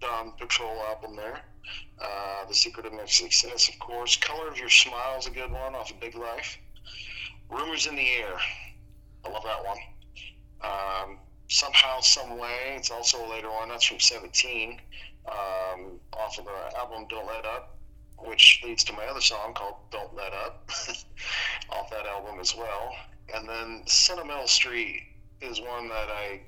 Dawn 0.00 0.32
Patrol 0.38 0.82
album 0.88 1.16
there. 1.16 1.40
Uh, 2.00 2.44
the 2.48 2.54
Secret 2.54 2.86
of 2.86 2.92
My 2.92 3.06
Success, 3.06 3.68
of 3.68 3.78
course. 3.78 4.16
Color 4.16 4.48
of 4.48 4.58
Your 4.58 4.68
Smile 4.68 5.16
is 5.18 5.26
a 5.26 5.30
good 5.30 5.50
one 5.52 5.74
off 5.74 5.90
of 5.90 6.00
Big 6.00 6.16
Life. 6.16 6.58
Rumors 7.48 7.86
in 7.86 7.94
the 7.94 8.08
Air. 8.08 8.36
I 9.24 9.28
love 9.30 9.44
that 9.44 9.64
one. 9.64 9.78
Um, 10.62 11.18
Somehow, 11.48 12.00
Some 12.00 12.38
Way. 12.38 12.74
It's 12.76 12.90
also 12.90 13.24
a 13.24 13.28
later 13.30 13.50
one. 13.50 13.68
That's 13.68 13.84
from 13.84 14.00
17. 14.00 14.80
Um, 15.26 16.00
off 16.14 16.36
of 16.38 16.46
the 16.46 16.76
album 16.78 17.06
Don't 17.08 17.26
Let 17.26 17.44
Up, 17.44 17.76
which 18.18 18.60
leads 18.64 18.82
to 18.84 18.92
my 18.94 19.04
other 19.04 19.20
song 19.20 19.54
called 19.54 19.76
Don't 19.92 20.12
Let 20.16 20.32
Up. 20.32 20.68
off 21.70 21.90
that 21.90 22.06
album 22.06 22.40
as 22.40 22.56
well. 22.56 22.92
And 23.32 23.48
then 23.48 23.82
Sentimental 23.86 24.48
Street 24.48 25.02
is 25.40 25.60
one 25.60 25.88
that 25.88 26.08
I 26.10 26.40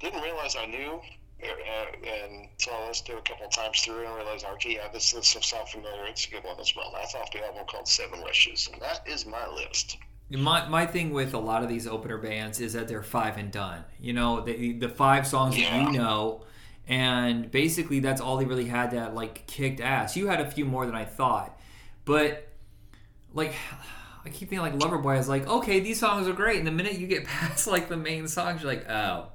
didn't 0.00 0.22
realize 0.22 0.56
I 0.56 0.66
knew 0.66 1.00
uh, 1.42 2.06
and 2.06 2.48
so 2.58 2.72
I 2.72 2.88
listened 2.88 3.06
to 3.06 3.12
it 3.12 3.18
a 3.20 3.22
couple 3.22 3.46
of 3.46 3.52
times 3.52 3.80
through 3.80 4.04
and 4.04 4.14
realized, 4.16 4.44
okay, 4.54 4.74
yeah, 4.74 4.88
this 4.92 5.12
this 5.12 5.28
sounds 5.28 5.70
familiar. 5.70 6.04
It's 6.06 6.26
a 6.26 6.30
good 6.30 6.44
one 6.44 6.58
as 6.58 6.74
well. 6.74 6.90
That's 6.92 7.14
off 7.14 7.30
the 7.30 7.44
album 7.44 7.64
called 7.68 7.86
Seven 7.86 8.22
Wishes, 8.24 8.68
and 8.72 8.82
that 8.82 9.02
is 9.06 9.24
my 9.24 9.46
list. 9.48 9.98
My, 10.30 10.68
my 10.68 10.84
thing 10.84 11.10
with 11.10 11.32
a 11.32 11.38
lot 11.38 11.62
of 11.62 11.68
these 11.68 11.86
opener 11.86 12.18
bands 12.18 12.60
is 12.60 12.74
that 12.74 12.86
they're 12.86 13.02
five 13.02 13.38
and 13.38 13.50
done. 13.50 13.84
You 13.98 14.12
know, 14.12 14.42
the, 14.42 14.74
the 14.74 14.88
five 14.88 15.26
songs 15.26 15.56
that 15.56 15.92
you 15.92 15.98
know, 15.98 16.44
and 16.86 17.50
basically 17.50 18.00
that's 18.00 18.20
all 18.20 18.36
they 18.36 18.44
really 18.44 18.66
had 18.66 18.90
that 18.90 19.14
like 19.14 19.46
kicked 19.46 19.80
ass. 19.80 20.16
You 20.16 20.26
had 20.26 20.40
a 20.40 20.50
few 20.50 20.64
more 20.64 20.86
than 20.86 20.94
I 20.94 21.04
thought, 21.04 21.58
but 22.04 22.48
like 23.32 23.54
I 24.24 24.30
keep 24.30 24.50
thinking 24.50 24.58
like 24.58 24.74
Loverboy 24.74 25.18
is 25.20 25.28
like, 25.28 25.46
okay, 25.46 25.78
these 25.78 26.00
songs 26.00 26.26
are 26.26 26.32
great, 26.32 26.58
and 26.58 26.66
the 26.66 26.72
minute 26.72 26.98
you 26.98 27.06
get 27.06 27.24
past 27.26 27.68
like 27.68 27.88
the 27.88 27.96
main 27.96 28.26
songs, 28.26 28.60
you're 28.60 28.72
like, 28.72 28.90
oh, 28.90 29.28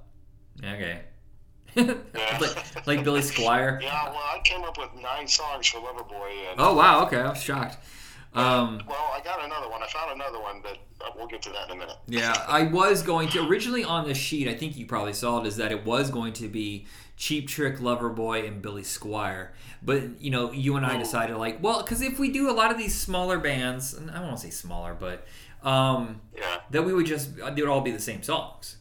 okay. 0.63 1.01
like, 1.75 2.87
like 2.87 3.03
Billy 3.03 3.21
Squier. 3.21 3.81
Yeah, 3.81 4.09
well, 4.09 4.17
I 4.17 4.39
came 4.43 4.63
up 4.63 4.77
with 4.77 4.89
nine 5.01 5.27
songs 5.27 5.67
for 5.67 5.79
Loverboy, 5.79 6.51
and 6.51 6.59
Oh 6.59 6.75
wow, 6.75 7.05
okay, 7.05 7.17
I 7.17 7.29
was 7.29 7.41
shocked. 7.41 7.77
Um, 8.35 8.81
Well, 8.87 9.11
I 9.13 9.21
got 9.23 9.43
another 9.43 9.69
one. 9.69 9.81
I 9.83 9.87
found 9.87 10.11
another 10.11 10.39
one, 10.39 10.59
but 10.61 10.77
uh, 11.05 11.11
we'll 11.15 11.27
get 11.27 11.41
to 11.43 11.49
that 11.51 11.69
in 11.69 11.75
a 11.77 11.79
minute. 11.79 11.97
yeah, 12.07 12.45
I 12.47 12.63
was 12.63 13.01
going 13.03 13.29
to 13.29 13.47
originally 13.47 13.83
on 13.83 14.07
the 14.07 14.13
sheet. 14.15 14.47
I 14.47 14.55
think 14.55 14.75
you 14.77 14.85
probably 14.85 15.13
saw 15.13 15.41
it. 15.41 15.47
Is 15.47 15.57
that 15.57 15.71
it 15.71 15.85
was 15.85 16.09
going 16.09 16.33
to 16.33 16.47
be 16.47 16.85
Cheap 17.17 17.47
Trick, 17.47 17.77
Loverboy, 17.77 18.47
and 18.47 18.61
Billy 18.61 18.81
Squier. 18.83 19.49
But 19.83 20.19
you 20.21 20.29
know, 20.31 20.51
you 20.51 20.75
and 20.77 20.85
I 20.85 20.97
decided 20.97 21.37
like, 21.37 21.61
well, 21.61 21.81
because 21.83 22.01
if 22.01 22.17
we 22.19 22.31
do 22.31 22.49
a 22.49 22.53
lot 22.53 22.71
of 22.71 22.77
these 22.77 22.95
smaller 22.95 23.37
bands, 23.39 23.93
and 23.93 24.09
I 24.11 24.15
don't 24.15 24.27
want 24.27 24.37
to 24.37 24.43
say 24.43 24.51
smaller, 24.51 24.95
but 24.99 25.25
um, 25.63 26.21
Yeah. 26.35 26.57
that 26.71 26.83
we 26.83 26.93
would 26.93 27.05
just 27.05 27.35
they 27.35 27.61
would 27.61 27.69
all 27.69 27.81
be 27.81 27.91
the 27.91 27.99
same 27.99 28.23
songs. 28.23 28.77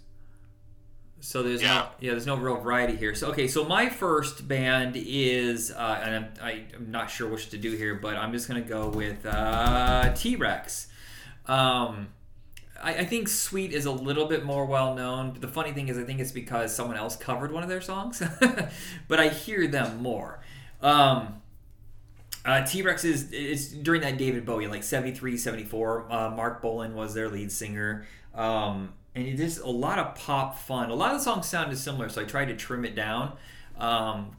So 1.24 1.42
there's 1.44 1.60
no 1.62 1.66
Yeah. 1.68 1.86
yeah 2.00 2.10
there's 2.10 2.26
no 2.26 2.36
real 2.36 2.56
variety 2.56 2.96
here. 2.96 3.14
So 3.14 3.28
okay, 3.30 3.46
so 3.46 3.64
my 3.64 3.88
first 3.88 4.46
band 4.48 4.94
is 4.96 5.70
uh, 5.70 6.00
and 6.02 6.14
I'm, 6.16 6.26
I, 6.42 6.64
I'm 6.74 6.90
not 6.90 7.10
sure 7.10 7.28
which 7.28 7.48
to 7.50 7.58
do 7.58 7.72
here, 7.72 7.94
but 7.94 8.16
I'm 8.16 8.32
just 8.32 8.48
gonna 8.48 8.60
go 8.60 8.88
with 8.88 9.24
uh, 9.24 10.12
T 10.14 10.34
Rex. 10.36 10.88
Um, 11.46 12.08
I, 12.82 12.94
I 12.96 13.04
think 13.04 13.28
Sweet 13.28 13.72
is 13.72 13.86
a 13.86 13.92
little 13.92 14.26
bit 14.26 14.44
more 14.44 14.66
well 14.66 14.94
known. 14.96 15.30
But 15.30 15.40
the 15.42 15.48
funny 15.48 15.70
thing 15.72 15.86
is, 15.88 15.96
I 15.96 16.02
think 16.02 16.18
it's 16.18 16.32
because 16.32 16.74
someone 16.74 16.96
else 16.96 17.14
covered 17.14 17.52
one 17.52 17.62
of 17.62 17.68
their 17.68 17.80
songs, 17.80 18.20
but 19.08 19.20
I 19.20 19.28
hear 19.28 19.68
them 19.68 20.02
more. 20.02 20.40
Um, 20.80 21.40
uh, 22.44 22.64
T 22.66 22.82
Rex 22.82 23.04
is 23.04 23.28
it's 23.32 23.68
during 23.68 24.00
that 24.00 24.18
David 24.18 24.44
Bowie, 24.44 24.66
like 24.66 24.82
73, 24.82 25.36
74. 25.36 26.12
Uh, 26.12 26.30
Marc 26.30 26.60
Bolan 26.60 26.96
was 26.96 27.14
their 27.14 27.28
lead 27.28 27.52
singer. 27.52 28.06
Um, 28.34 28.94
and 29.14 29.26
it 29.26 29.40
is 29.40 29.59
a 29.59 29.69
lot 29.69 29.99
of 29.99 30.14
pop 30.14 30.59
fun. 30.59 30.90
A 30.90 30.95
lot 30.95 31.12
of 31.12 31.19
the 31.19 31.25
songs 31.25 31.47
sounded 31.47 31.76
similar, 31.78 32.09
so 32.09 32.23
I 32.23 32.25
tried 32.25 32.47
to 32.47 32.57
trim 32.57 32.85
it 32.85 32.95
down. 32.95 33.37
Um, 33.78 34.37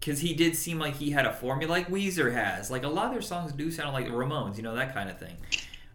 because 0.00 0.20
he 0.20 0.34
did 0.34 0.54
seem 0.54 0.78
like 0.78 0.96
he 0.96 1.10
had 1.12 1.24
a 1.24 1.32
formula 1.32 1.70
like 1.70 1.88
Weezer 1.88 2.32
has. 2.34 2.70
Like 2.70 2.82
a 2.84 2.88
lot 2.88 3.06
of 3.06 3.12
their 3.12 3.22
songs 3.22 3.52
do 3.52 3.70
sound 3.70 3.94
like 3.94 4.04
the 4.06 4.12
Ramones, 4.12 4.56
you 4.58 4.62
know, 4.62 4.74
that 4.74 4.92
kind 4.92 5.08
of 5.08 5.18
thing. 5.18 5.36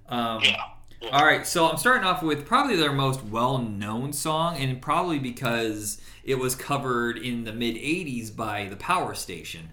Um, 0.07 0.41
Yeah. 0.41 0.57
Yeah. 1.01 1.09
all 1.11 1.23
right, 1.25 1.47
so 1.47 1.69
I'm 1.69 1.77
starting 1.77 2.03
off 2.05 2.21
with 2.23 2.45
probably 2.45 2.75
their 2.75 2.91
most 2.91 3.23
well-known 3.23 4.11
song, 4.13 4.57
and 4.57 4.81
probably 4.81 5.19
because 5.19 6.01
it 6.23 6.35
was 6.35 6.55
covered 6.55 7.17
in 7.17 7.45
the 7.45 7.53
mid 7.53 7.75
'80s 7.77 8.35
by 8.35 8.67
the 8.67 8.75
Power 8.75 9.13
Station, 9.15 9.69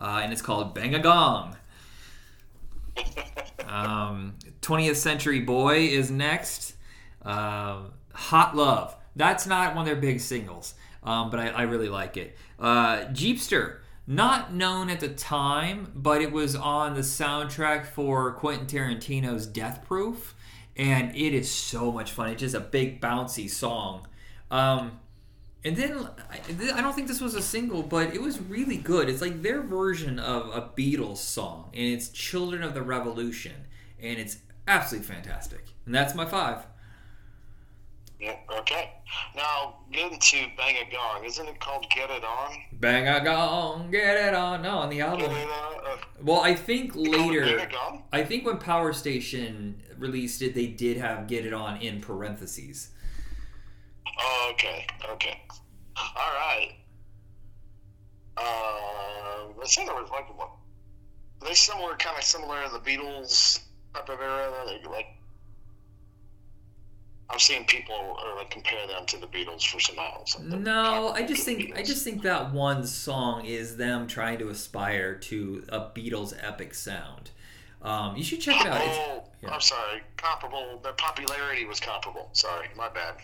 uh, 0.00 0.20
and 0.22 0.32
it's 0.32 0.40
called 0.42 0.74
"Bang 0.74 0.94
a 0.94 1.00
Gong." 1.00 1.56
Um, 3.66 4.34
20th 4.62 4.96
Century 4.96 5.40
Boy 5.40 5.80
is 5.88 6.10
next. 6.10 6.74
Um 7.22 7.92
Hot 8.12 8.56
Love. 8.56 8.96
That's 9.16 9.46
not 9.46 9.74
one 9.74 9.82
of 9.82 9.86
their 9.86 10.00
big 10.00 10.20
singles, 10.20 10.74
um, 11.02 11.30
but 11.30 11.40
I, 11.40 11.48
I 11.48 11.62
really 11.62 11.88
like 11.88 12.16
it. 12.16 12.36
Uh, 12.58 13.06
Jeepster. 13.06 13.78
Not 14.06 14.52
known 14.52 14.90
at 14.90 14.98
the 14.98 15.08
time, 15.08 15.92
but 15.94 16.20
it 16.20 16.32
was 16.32 16.56
on 16.56 16.94
the 16.94 17.02
soundtrack 17.02 17.86
for 17.86 18.32
Quentin 18.32 18.66
Tarantino's 18.66 19.46
Death 19.46 19.84
Proof, 19.86 20.34
and 20.76 21.14
it 21.14 21.32
is 21.32 21.48
so 21.48 21.92
much 21.92 22.10
fun. 22.10 22.30
It's 22.30 22.40
just 22.40 22.56
a 22.56 22.60
big 22.60 23.00
bouncy 23.00 23.48
song. 23.48 24.08
Um, 24.50 24.98
and 25.64 25.76
then 25.76 26.08
I, 26.28 26.40
I 26.74 26.80
don't 26.80 26.94
think 26.94 27.06
this 27.06 27.20
was 27.20 27.36
a 27.36 27.42
single, 27.42 27.84
but 27.84 28.12
it 28.12 28.20
was 28.20 28.40
really 28.40 28.78
good. 28.78 29.08
It's 29.08 29.20
like 29.20 29.42
their 29.42 29.60
version 29.60 30.18
of 30.18 30.48
a 30.56 30.62
Beatles 30.62 31.18
song, 31.18 31.70
and 31.72 31.84
it's 31.84 32.08
"Children 32.08 32.64
of 32.64 32.74
the 32.74 32.82
Revolution," 32.82 33.68
and 34.00 34.18
it's 34.18 34.38
absolutely 34.66 35.06
fantastic. 35.06 35.66
And 35.86 35.94
that's 35.94 36.16
my 36.16 36.24
five. 36.24 36.66
Yeah, 38.20 38.36
okay. 38.58 38.92
Now, 39.34 39.78
getting 39.90 40.18
to 40.18 40.46
Bang 40.56 40.76
a 40.76 40.92
Gong, 40.92 41.24
isn't 41.24 41.48
it 41.48 41.58
called 41.58 41.86
Get 41.94 42.10
It 42.10 42.22
On? 42.22 42.52
Bang 42.74 43.08
a 43.08 43.24
gong, 43.24 43.90
get 43.90 44.16
it 44.28 44.34
on. 44.34 44.60
No, 44.60 44.78
on 44.78 44.90
the 44.90 45.00
album. 45.00 45.30
Uh, 45.32 45.96
Well, 46.22 46.40
I 46.42 46.54
think 46.54 46.94
later. 46.94 47.44
Bang 47.46 47.66
a 47.66 47.70
Gong? 47.70 48.02
I 48.12 48.22
think 48.24 48.44
when 48.44 48.58
Power 48.58 48.92
Station 48.92 49.82
released 49.98 50.42
it, 50.42 50.54
they 50.54 50.66
did 50.66 50.98
have 50.98 51.26
"Get 51.28 51.46
It 51.46 51.54
On" 51.54 51.80
in 51.80 52.02
parentheses. 52.02 52.90
Oh, 54.18 54.50
okay, 54.52 54.86
okay. 55.12 55.40
All 55.96 56.32
right. 56.34 56.72
Uh, 58.36 58.40
I 59.62 59.66
think 59.66 59.88
there 59.88 59.96
was 59.96 60.10
like 60.10 60.28
what? 60.38 60.50
Are 61.42 61.48
they 61.48 61.54
similar, 61.54 61.96
kind 61.96 62.18
of 62.18 62.24
similar 62.24 62.62
to 62.64 62.70
the 62.72 62.80
Beatles 62.80 63.60
type 63.94 64.08
of 64.10 64.20
era? 64.20 64.52
They, 64.66 64.86
like, 64.88 65.06
I'm 67.30 67.38
seen 67.38 67.64
people 67.64 67.94
or 67.94 68.36
like 68.36 68.50
compare 68.50 68.86
them 68.86 69.06
to 69.06 69.18
the 69.18 69.26
Beatles 69.26 69.64
for 69.64 69.78
some 69.78 69.96
like 69.96 70.60
No, 70.60 71.10
I 71.10 71.22
just 71.22 71.44
think 71.44 71.76
I 71.76 71.82
just 71.82 72.02
think 72.02 72.22
that 72.22 72.52
one 72.52 72.84
song 72.84 73.44
is 73.44 73.76
them 73.76 74.06
trying 74.06 74.38
to 74.38 74.48
aspire 74.48 75.14
to 75.14 75.64
a 75.68 75.80
Beatles 75.80 76.34
epic 76.42 76.74
sound. 76.74 77.30
Um, 77.82 78.16
you 78.16 78.24
should 78.24 78.40
check 78.40 78.60
it 78.60 78.66
out. 78.66 78.80
Oh, 78.82 79.24
yeah. 79.42 79.50
I'm 79.50 79.60
sorry. 79.60 80.02
Comparable. 80.16 80.80
Their 80.82 80.92
popularity 80.92 81.64
was 81.64 81.80
comparable. 81.80 82.28
Sorry, 82.32 82.68
my 82.76 82.88
bad. 82.90 83.14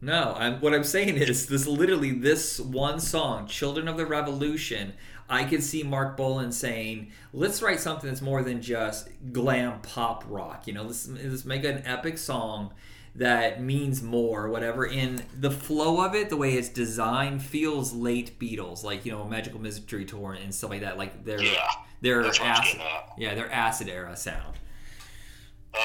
no, 0.00 0.34
I'm, 0.36 0.60
what 0.60 0.74
I'm 0.74 0.82
saying 0.82 1.16
is 1.16 1.46
this 1.46 1.66
literally 1.66 2.10
this 2.12 2.58
one 2.58 2.98
song, 3.00 3.46
"Children 3.46 3.86
of 3.86 3.96
the 3.96 4.06
Revolution." 4.06 4.94
I 5.30 5.44
could 5.44 5.62
see 5.62 5.82
Marc 5.84 6.16
Bolan 6.16 6.50
saying, 6.50 7.12
"Let's 7.32 7.62
write 7.62 7.80
something 7.80 8.10
that's 8.10 8.20
more 8.20 8.42
than 8.42 8.60
just 8.60 9.08
glam 9.32 9.80
pop 9.80 10.24
rock. 10.28 10.66
You 10.66 10.74
know, 10.74 10.82
let's, 10.82 11.08
let's 11.08 11.44
make 11.44 11.64
an 11.64 11.82
epic 11.86 12.18
song 12.18 12.72
that 13.14 13.62
means 13.62 14.02
more, 14.02 14.48
whatever." 14.48 14.86
And 14.86 15.22
the 15.38 15.50
flow 15.50 16.04
of 16.04 16.14
it, 16.14 16.30
the 16.30 16.36
way 16.36 16.54
it's 16.54 16.68
designed, 16.68 17.42
feels 17.42 17.92
late 17.92 18.38
Beatles, 18.40 18.82
like 18.82 19.06
you 19.06 19.12
know, 19.12 19.24
Magical 19.24 19.60
Mystery 19.60 20.04
Tour 20.04 20.32
and 20.32 20.54
stuff 20.54 20.70
like 20.70 20.80
that. 20.80 20.98
Like 20.98 21.24
their 21.24 21.40
Yeah, 21.40 21.66
their 22.00 22.26
acid, 22.26 22.80
yeah, 23.16 23.34
their 23.34 23.50
acid 23.52 23.88
era 23.88 24.16
sound. 24.16 24.56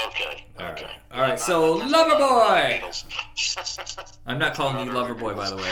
Okay. 0.08 0.46
All 0.60 0.66
okay. 0.72 0.86
right. 0.86 0.92
All 1.12 1.22
right, 1.22 1.40
so 1.40 1.78
not 1.78 2.08
Beatles. 2.20 3.04
I'm 4.26 4.40
not 4.40 4.56
calling 4.56 4.88
you 4.88 4.92
Not 4.92 5.08
Loverboy, 5.08 5.36
by 5.36 5.50
the 5.50 5.58
way. 5.58 5.72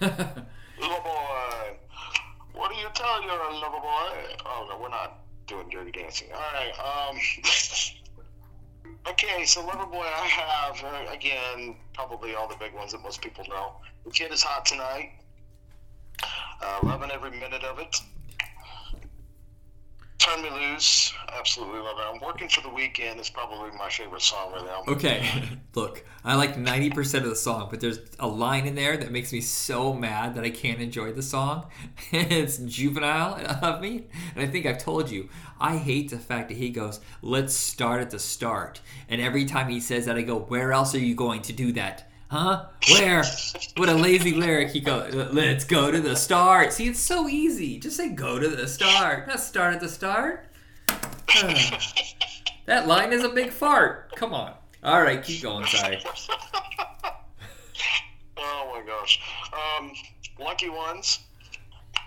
Loverboy. 0.00 0.44
What 0.80 1.49
do 3.00 3.06
you 3.06 3.12
tell 3.12 3.22
your 3.22 3.38
Loverboy? 3.60 4.40
Oh 4.46 4.66
no, 4.68 4.78
we're 4.80 4.88
not 4.88 5.20
doing 5.46 5.68
dirty 5.70 5.90
dancing. 5.90 6.28
All 6.32 6.40
right. 6.52 6.72
Um. 6.78 7.16
okay, 9.12 9.44
so 9.44 9.64
lover 9.64 9.86
boy, 9.86 10.04
I 10.04 10.26
have 10.26 10.84
uh, 10.84 11.12
again 11.12 11.76
probably 11.94 12.34
all 12.34 12.48
the 12.48 12.56
big 12.56 12.74
ones 12.74 12.92
that 12.92 13.02
most 13.02 13.22
people 13.22 13.44
know. 13.48 13.76
The 14.04 14.10
kid 14.10 14.32
is 14.32 14.42
hot 14.42 14.66
tonight. 14.66 15.12
Uh, 16.62 16.80
loving 16.82 17.10
every 17.10 17.30
minute 17.30 17.64
of 17.64 17.78
it. 17.78 17.96
Turn 20.20 20.42
Me 20.42 20.50
Loose, 20.50 21.14
absolutely 21.34 21.80
love 21.80 21.96
it. 21.96 22.04
I'm 22.14 22.20
working 22.20 22.46
for 22.46 22.60
the 22.60 22.68
weekend 22.68 23.18
is 23.18 23.30
probably 23.30 23.70
my 23.78 23.88
favorite 23.88 24.20
song 24.20 24.52
right 24.52 24.66
now. 24.66 24.84
Okay, 24.86 25.26
look, 25.74 26.04
I 26.22 26.34
like 26.34 26.56
90% 26.56 27.22
of 27.22 27.30
the 27.30 27.34
song, 27.34 27.68
but 27.70 27.80
there's 27.80 28.00
a 28.18 28.28
line 28.28 28.66
in 28.66 28.74
there 28.74 28.98
that 28.98 29.12
makes 29.12 29.32
me 29.32 29.40
so 29.40 29.94
mad 29.94 30.34
that 30.34 30.44
I 30.44 30.50
can't 30.50 30.78
enjoy 30.78 31.12
the 31.12 31.22
song. 31.22 31.68
it's 32.12 32.58
juvenile 32.58 33.46
of 33.62 33.80
me. 33.80 34.08
And 34.34 34.44
I 34.44 34.46
think 34.46 34.66
I've 34.66 34.76
told 34.76 35.10
you, 35.10 35.30
I 35.58 35.78
hate 35.78 36.10
the 36.10 36.18
fact 36.18 36.50
that 36.50 36.58
he 36.58 36.68
goes, 36.68 37.00
let's 37.22 37.54
start 37.54 38.02
at 38.02 38.10
the 38.10 38.18
start. 38.18 38.82
And 39.08 39.22
every 39.22 39.46
time 39.46 39.70
he 39.70 39.80
says 39.80 40.04
that, 40.04 40.18
I 40.18 40.22
go, 40.22 40.38
where 40.38 40.74
else 40.74 40.94
are 40.94 40.98
you 40.98 41.14
going 41.14 41.40
to 41.42 41.54
do 41.54 41.72
that? 41.72 42.09
Huh? 42.30 42.66
Where? 42.92 43.24
What 43.76 43.88
a 43.88 43.94
lazy 43.94 44.32
lyric. 44.32 44.70
He 44.70 44.78
goes, 44.78 45.12
let's 45.12 45.64
go 45.64 45.90
to 45.90 46.00
the 46.00 46.14
start. 46.14 46.72
See, 46.72 46.86
it's 46.86 47.00
so 47.00 47.28
easy. 47.28 47.80
Just 47.80 47.96
say 47.96 48.10
go 48.10 48.38
to 48.38 48.48
the 48.48 48.68
start. 48.68 49.26
Not 49.26 49.40
start 49.40 49.74
at 49.74 49.80
the 49.80 49.88
start. 49.88 50.46
that 52.66 52.86
line 52.86 53.12
is 53.12 53.24
a 53.24 53.30
big 53.30 53.50
fart. 53.50 54.14
Come 54.14 54.32
on. 54.32 54.54
All 54.84 55.02
right, 55.02 55.20
keep 55.20 55.42
going. 55.42 55.66
Sorry. 55.66 56.00
oh 58.38 58.72
my 58.74 58.82
gosh. 58.86 59.20
Um, 59.52 59.92
Lucky 60.38 60.68
Ones. 60.68 61.18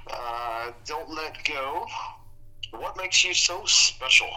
Uh, 0.09 0.71
Don't 0.85 1.09
Let 1.09 1.43
Go. 1.43 1.85
What 2.77 2.97
makes 2.97 3.23
you 3.23 3.33
so 3.33 3.63
special? 3.65 4.29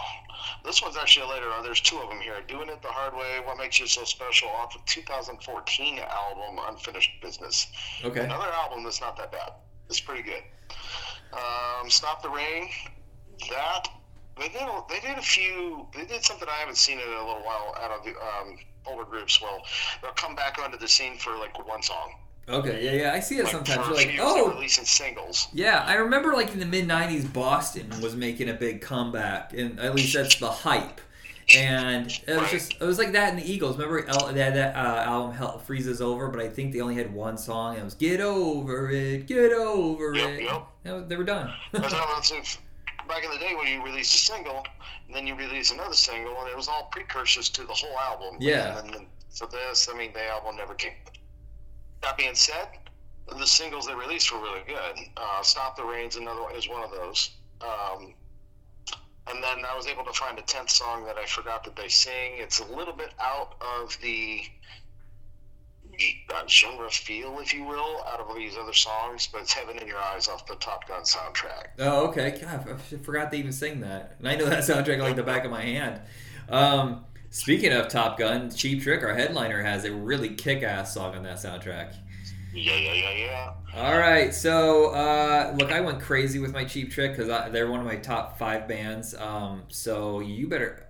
This 0.65 0.83
one's 0.83 0.97
actually 0.97 1.27
a 1.27 1.29
later 1.29 1.49
on. 1.51 1.65
There's 1.65 1.81
two 1.81 1.97
of 1.99 2.09
them 2.09 2.21
here. 2.21 2.35
Doing 2.47 2.69
It 2.69 2.83
the 2.83 2.89
Hard 2.89 3.15
Way. 3.15 3.41
What 3.45 3.59
makes 3.59 3.81
you 3.81 3.87
so 3.87 4.05
special? 4.05 4.49
Off 4.49 4.75
of 4.75 4.85
2014 4.85 5.99
album 5.99 6.65
Unfinished 6.69 7.11
Business. 7.23 7.67
Okay. 8.05 8.25
Another 8.25 8.53
album 8.53 8.85
that's 8.85 9.01
not 9.01 9.17
that 9.17 9.33
bad. 9.33 9.53
It's 9.89 10.01
pretty 10.01 10.23
good. 10.23 10.43
Um, 11.33 11.89
Stop 11.89 12.23
the 12.23 12.29
Rain. 12.29 12.69
That 13.51 13.89
they 14.39 14.49
did. 14.49 14.63
A, 14.63 14.83
they 14.89 15.01
did 15.01 15.19
a 15.19 15.23
few. 15.23 15.87
They 15.95 16.05
did 16.05 16.23
something 16.25 16.49
I 16.49 16.59
haven't 16.61 16.77
seen 16.77 16.99
in 16.99 17.09
a 17.09 17.27
little 17.27 17.43
while 17.43 17.75
out 17.81 17.91
of 17.91 18.05
the 18.05 18.11
um, 18.11 18.59
older 18.87 19.05
groups. 19.05 19.41
Well, 19.41 19.63
they'll 20.03 20.13
come 20.13 20.35
back 20.35 20.59
onto 20.63 20.79
the 20.79 20.89
scene 20.89 21.17
for 21.17 21.37
like 21.37 21.67
one 21.67 21.83
song. 21.83 22.15
Okay. 22.49 22.85
Yeah, 22.85 22.93
yeah. 23.03 23.13
I 23.13 23.21
see 23.21 23.39
it 23.39 23.45
Like 23.45 23.53
sometimes. 23.53 23.87
You're 23.89 23.97
like, 23.97 24.17
oh, 24.21 24.51
releasing 24.51 24.85
singles. 24.85 25.49
yeah. 25.53 25.83
I 25.87 25.95
remember 25.95 26.33
like 26.35 26.53
in 26.53 26.61
the 26.61 26.67
mid 26.67 26.87
'90s, 26.87 27.33
Boston 27.33 27.91
was 28.01 28.15
making 28.15 28.49
a 28.49 28.55
big 28.55 28.81
comeback, 28.81 29.53
and 29.53 29.81
at 29.81 29.95
least 29.95 30.15
that's 30.15 30.37
the 30.37 30.51
hype. 30.51 31.01
And 31.57 32.07
it 32.11 32.27
was 32.29 32.37
Right. 32.39 32.51
just 32.51 32.73
it 32.75 32.81
was 32.85 32.99
like 32.99 33.13
that 33.13 33.31
in 33.33 33.37
the 33.39 33.49
Eagles. 33.53 33.77
Remember 33.79 34.03
they 34.33 34.41
had 34.43 34.55
that 34.57 34.75
uh, 34.77 35.03
album 35.05 35.33
Hell 35.37 35.59
Freezes 35.59 36.01
Over, 36.01 36.29
but 36.29 36.41
I 36.41 36.49
think 36.49 36.73
they 36.73 36.81
only 36.81 36.97
had 36.97 37.13
one 37.15 37.39
song. 37.39 37.75
And 37.75 37.83
it 37.83 37.85
was 37.85 37.95
Get 37.95 38.21
Over 38.21 38.91
It, 38.91 39.27
Get 39.27 39.53
Over 39.53 40.15
Yep, 40.15 40.29
It. 40.31 40.43
yep. 40.43 40.67
Was- 40.85 41.05
they 41.09 41.17
were 41.17 41.25
done. 41.25 41.53
But 41.73 41.83
no, 41.83 42.05
that's 42.15 42.33
if 42.33 42.59
back 43.09 43.25
in 43.25 43.31
the 43.31 43.39
day 43.39 43.55
when 43.57 43.69
you 43.69 43.83
released 43.85 44.15
a 44.15 44.19
single, 44.19 44.65
and 45.07 45.15
then 45.15 45.25
you 45.27 45.37
release 45.37 45.71
another 45.71 45.95
single, 45.95 46.41
and 46.41 46.49
it 46.51 46.57
was 46.57 46.67
all 46.67 46.89
precursors 46.91 47.49
to 47.51 47.63
the 47.65 47.73
whole 47.73 47.97
album. 47.99 48.37
Yeah. 48.41 48.81
And 48.81 48.93
then 48.93 49.07
for 49.31 49.47
this, 49.47 49.89
I 49.93 49.97
mean, 49.97 50.13
the 50.13 50.25
album 50.27 50.57
never 50.57 50.75
came. 50.75 50.93
That 52.03 52.17
being 52.17 52.35
said, 52.35 52.69
the 53.29 53.47
singles 53.47 53.87
they 53.87 53.95
released 53.95 54.33
were 54.33 54.41
really 54.41 54.63
good. 54.67 54.99
Uh, 55.17 55.43
"Stop 55.43 55.77
the 55.77 55.85
Rain's" 55.85 56.17
another 56.17 56.43
one 56.43 56.55
is 56.55 56.69
one 56.69 56.83
of 56.83 56.91
those. 56.91 57.31
Um, 57.61 58.15
and 59.29 59.43
then 59.43 59.65
I 59.65 59.75
was 59.75 59.87
able 59.87 60.05
to 60.05 60.13
find 60.13 60.39
a 60.39 60.43
tenth 60.43 60.71
song 60.71 61.05
that 61.07 61.17
I 61.17 61.27
forgot 61.27 61.65
that 61.65 61.75
they 61.75 61.89
sing. 61.89 62.35
It's 62.37 62.61
a 62.61 62.65
little 62.65 62.93
bit 62.95 63.13
out 63.21 63.57
of 63.61 63.99
the 64.01 64.43
uh, 66.35 66.47
genre 66.47 66.91
feel, 66.91 67.39
if 67.41 67.53
you 67.53 67.65
will, 67.65 68.05
out 68.07 68.21
of 68.21 68.29
all 68.29 68.37
these 68.37 68.57
other 68.57 68.73
songs, 68.73 69.29
but 69.33 69.43
it's 69.43 69.53
"Heaven 69.53 69.79
in 69.79 69.89
Your 69.89 69.99
Eyes" 69.99 70.29
off 70.29 70.47
the 70.47 70.55
Top 70.57 70.87
Gun 70.87 71.03
soundtrack. 71.03 71.69
Oh, 71.79 72.09
okay. 72.09 72.39
God, 72.41 72.69
I 72.69 72.97
forgot 72.99 73.31
to 73.33 73.37
even 73.37 73.53
sing 73.53 73.81
that. 73.81 74.17
And 74.19 74.29
I 74.29 74.37
know 74.37 74.45
that 74.47 74.63
soundtrack 74.65 75.01
like 75.01 75.17
the 75.17 75.23
back 75.23 75.45
of 75.45 75.51
my 75.51 75.63
hand. 75.63 76.03
Um, 76.49 77.05
speaking 77.37 77.73
of 77.73 77.89
Top 77.89 78.19
Gun, 78.19 78.51
Cheap 78.51 78.83
Trick, 78.83 79.03
our 79.03 79.15
headliner, 79.15 79.63
has 79.63 79.85
a 79.85 79.93
really 79.93 80.31
kick-ass 80.31 80.95
song 80.95 81.15
on 81.15 81.23
that 81.25 81.37
soundtrack. 81.37 81.95
Yeah, 82.55 82.75
yeah, 82.75 82.93
yeah, 82.95 83.13
yeah. 83.13 83.53
All 83.75 83.99
right, 83.99 84.33
so 84.33 84.87
uh, 84.87 85.55
look, 85.59 85.71
I 85.71 85.83
went 85.83 86.01
crazy 86.01 86.39
with 86.39 86.55
my 86.55 86.65
Cheap 86.65 86.91
Trick 86.91 87.15
because 87.15 87.53
they're 87.53 87.71
one 87.71 87.81
of 87.81 87.87
my 87.87 87.97
top 87.97 88.39
five 88.39 88.67
bands. 88.67 89.15
Um, 89.15 89.65
so 89.69 90.21
you 90.21 90.49
better. 90.49 90.87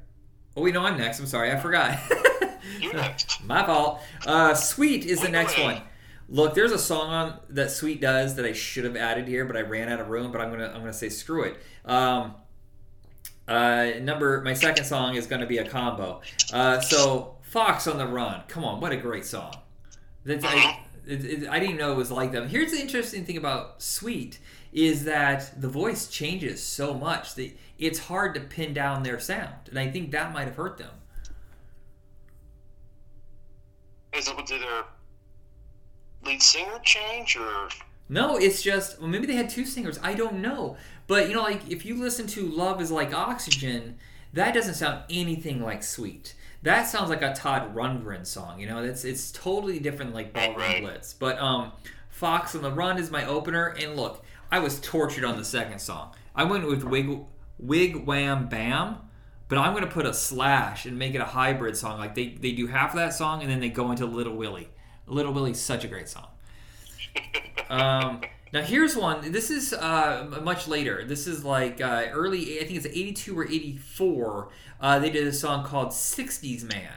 Oh 0.57 0.63
wait, 0.63 0.75
no, 0.75 0.87
I'm 0.87 0.97
next. 0.97 1.19
I'm 1.19 1.27
sorry, 1.27 1.51
I 1.51 1.57
forgot. 1.57 1.99
You 2.81 2.93
next. 2.93 3.45
My 3.47 3.65
fault. 3.65 4.01
Uh, 4.27 4.55
Sweet 4.55 5.05
is 5.05 5.21
the 5.21 5.29
next 5.29 5.57
one. 5.59 5.81
Look, 6.29 6.55
there's 6.55 6.73
a 6.73 6.79
song 6.79 7.11
on 7.11 7.39
that 7.51 7.71
Sweet 7.71 8.01
does 8.01 8.35
that 8.35 8.45
I 8.45 8.53
should 8.53 8.85
have 8.85 8.97
added 8.97 9.29
here, 9.29 9.45
but 9.45 9.57
I 9.57 9.61
ran 9.61 9.89
out 9.89 10.01
of 10.01 10.09
room. 10.09 10.33
But 10.33 10.41
I'm 10.41 10.51
gonna 10.51 10.67
I'm 10.67 10.81
gonna 10.81 10.93
say 10.93 11.09
screw 11.09 11.45
it. 11.45 11.59
Um, 11.85 12.35
uh, 13.49 13.93
number 14.01 14.41
my 14.43 14.55
second 14.55 14.85
song 14.85 15.15
is 15.15 15.27
gonna 15.27 15.47
be 15.47 15.59
a 15.59 15.69
combo. 15.69 16.21
Uh, 16.53 16.81
so 16.81 17.37
Fox 17.43 17.87
on 17.87 17.99
the 17.99 18.07
Run. 18.07 18.43
Come 18.49 18.65
on, 18.65 18.81
what 18.81 18.93
a 18.93 18.97
great 18.97 19.25
song. 19.25 19.55
That's, 20.25 20.45
I, 20.45 20.81
it, 21.07 21.25
it, 21.25 21.49
I 21.49 21.61
didn't 21.61 21.77
know 21.77 21.93
it 21.93 21.97
was 21.97 22.11
like 22.11 22.33
them. 22.33 22.49
Here's 22.49 22.73
the 22.73 22.81
interesting 22.81 23.25
thing 23.25 23.37
about 23.37 23.81
Sweet 23.81 24.41
is 24.73 25.05
that 25.05 25.61
the 25.61 25.69
voice 25.69 26.09
changes 26.09 26.63
so 26.63 26.93
much 26.93 27.35
that 27.37 27.51
it's 27.79 27.99
hard 27.99 28.35
to 28.35 28.41
pin 28.41 28.75
down 28.75 29.03
their 29.03 29.21
sound, 29.21 29.69
and 29.71 29.79
I 29.79 29.91
think 29.91 30.11
that 30.11 30.33
might 30.33 30.45
have 30.45 30.57
hurt 30.57 30.77
them. 30.79 30.91
Is 34.13 34.29
it 34.29 34.47
did 34.47 34.63
their 34.63 34.85
lead 36.25 36.43
singer 36.43 36.79
change 36.83 37.37
or? 37.37 37.69
No, 38.09 38.37
it's 38.37 38.63
just 38.63 39.01
well, 39.01 39.09
maybe 39.09 39.27
they 39.27 39.35
had 39.35 39.51
two 39.51 39.65
singers. 39.65 39.99
I 40.03 40.15
don't 40.15 40.41
know, 40.41 40.77
but 41.07 41.29
you 41.29 41.35
know, 41.35 41.43
like 41.43 41.69
if 41.71 41.85
you 41.85 41.95
listen 41.97 42.27
to 42.29 42.47
"Love 42.47 42.81
Is 42.81 42.91
Like 42.91 43.15
Oxygen," 43.15 43.99
that 44.33 44.55
doesn't 44.55 44.75
sound 44.75 45.05
anything 45.11 45.63
like 45.63 45.83
"Sweet." 45.83 46.35
That 46.63 46.89
sounds 46.89 47.11
like 47.11 47.23
a 47.23 47.33
Todd 47.35 47.75
Rundgren 47.75 48.27
song. 48.27 48.59
You 48.61 48.67
know, 48.67 48.83
it's 48.83 49.05
it's 49.05 49.31
totally 49.31 49.79
different, 49.79 50.15
like 50.15 50.33
Ballroom 50.33 50.57
Right. 50.59 50.83
Blitz. 50.83 51.15
But 51.15 51.39
um, 51.39 51.73
"Fox 52.11 52.55
on 52.55 52.63
the 52.63 52.73
Run" 52.73 52.99
is 52.99 53.11
my 53.11 53.25
opener, 53.27 53.67
and 53.81 53.97
look, 53.97 54.25
I 54.51 54.59
was 54.59 54.81
tortured 54.81 55.25
on 55.25 55.37
the 55.37 55.45
second 55.45 55.79
song. 55.81 56.15
I 56.35 56.45
went 56.45 56.67
with 56.67 56.83
"Wig 56.85 57.19
Wig 57.59 58.07
Wham 58.07 58.49
Bam." 58.49 58.97
But 59.49 59.59
I'm 59.59 59.75
gonna 59.75 59.87
put 59.87 60.07
a 60.07 60.13
slash 60.13 60.87
and 60.87 60.99
make 60.99 61.15
it 61.15 61.21
a 61.21 61.25
hybrid 61.25 61.77
song. 61.77 62.01
Like 62.01 62.17
they, 62.17 62.31
they 62.31 62.51
do 62.51 62.67
half 62.67 62.91
of 62.91 62.97
that 62.97 63.15
song 63.15 63.43
and 63.43 63.51
then 63.51 63.61
they 63.61 63.69
go 63.69 63.93
into 63.93 64.05
Little 64.05 64.35
Willie. 64.35 64.69
Little 65.07 65.33
Willie's 65.33 65.61
such 65.61 65.85
a 65.85 65.89
great 65.89 66.09
song. 66.09 66.27
Um, 67.69 68.21
now 68.53 68.63
here's 68.63 68.97
one. 68.97 69.33
This 69.33 69.51
is 69.51 69.73
uh, 69.73 70.41
much 70.43 70.69
later. 70.69 71.05
This 71.05 71.27
is 71.27 71.45
like 71.45 71.81
uh, 71.81 72.07
early. 72.11 72.61
I 72.61 72.65
think 72.65 72.77
it's 72.77 72.87
82 72.87 73.39
or 73.39 73.45
84. 73.45 74.49
Uh, 74.81 74.99
they 74.99 75.11
did 75.11 75.27
a 75.27 75.33
song 75.33 75.65
called 75.65 75.89
"60s 75.89 76.63
Man," 76.63 76.93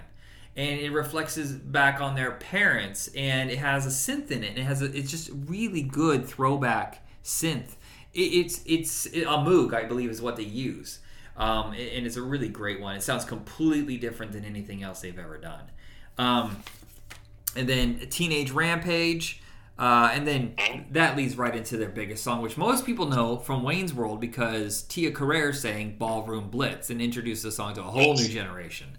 and 0.56 0.80
it 0.80 0.92
reflects 0.92 1.38
back 1.38 2.02
on 2.02 2.16
their 2.16 2.32
parents, 2.32 3.10
and 3.16 3.50
it 3.50 3.58
has 3.58 3.86
a 3.86 3.90
synth 3.90 4.32
in 4.32 4.44
it. 4.44 4.50
And 4.50 4.60
it 4.60 4.64
has 4.64 4.82
a, 4.82 4.86
it's 4.86 5.10
just 5.10 5.32
really 5.48 5.82
good 5.82 6.26
throwback 6.26 7.06
synth. 7.24 7.76
It, 8.14 8.20
it's 8.20 8.62
it's 8.66 9.06
a 9.08 9.38
Moog, 9.38 9.74
I 9.74 9.86
believe, 9.86 10.10
is 10.10 10.22
what 10.22 10.36
they 10.36 10.44
use. 10.44 11.00
Um, 11.36 11.68
and 11.72 12.06
it's 12.06 12.18
a 12.18 12.22
really 12.22 12.50
great 12.50 12.82
one. 12.82 12.98
It 12.98 13.02
sounds 13.02 13.24
completely 13.24 13.96
different 13.98 14.34
than 14.34 14.44
anything 14.44 14.84
else 14.84 15.00
they've 15.00 15.18
ever 15.18 15.38
done. 15.38 15.72
Um, 16.18 16.64
and 17.56 17.68
then 17.68 18.08
Teenage 18.10 18.52
Rampage, 18.52 19.42
uh, 19.80 20.12
and 20.14 20.28
then 20.28 20.54
that 20.92 21.16
leads 21.18 21.38
right 21.38 21.56
into 21.56 21.78
their 21.78 21.90
biggest 21.90 22.24
song, 22.24 22.42
which 22.42 22.58
most 22.58 22.86
people 22.86 23.08
know 23.08 23.38
from 23.38 23.64
Wayne's 23.64 23.94
World 23.94 24.20
because 24.20 24.84
Tia 24.84 25.12
Carrere 25.12 25.54
sang 25.54 25.96
Ballroom 25.98 26.50
Blitz 26.50 26.90
and 26.90 27.02
introduced 27.02 27.42
the 27.44 27.52
song 27.52 27.74
to 27.76 27.82
a 27.82 27.86
whole 27.86 28.14
new 28.16 28.28
generation. 28.28 28.98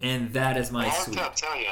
And 0.00 0.32
that 0.34 0.56
is 0.56 0.70
my 0.70 0.86
Well, 0.86 0.94
sweet. 0.94 1.18
I'll 1.18 1.30
tell 1.32 1.58
you, 1.58 1.70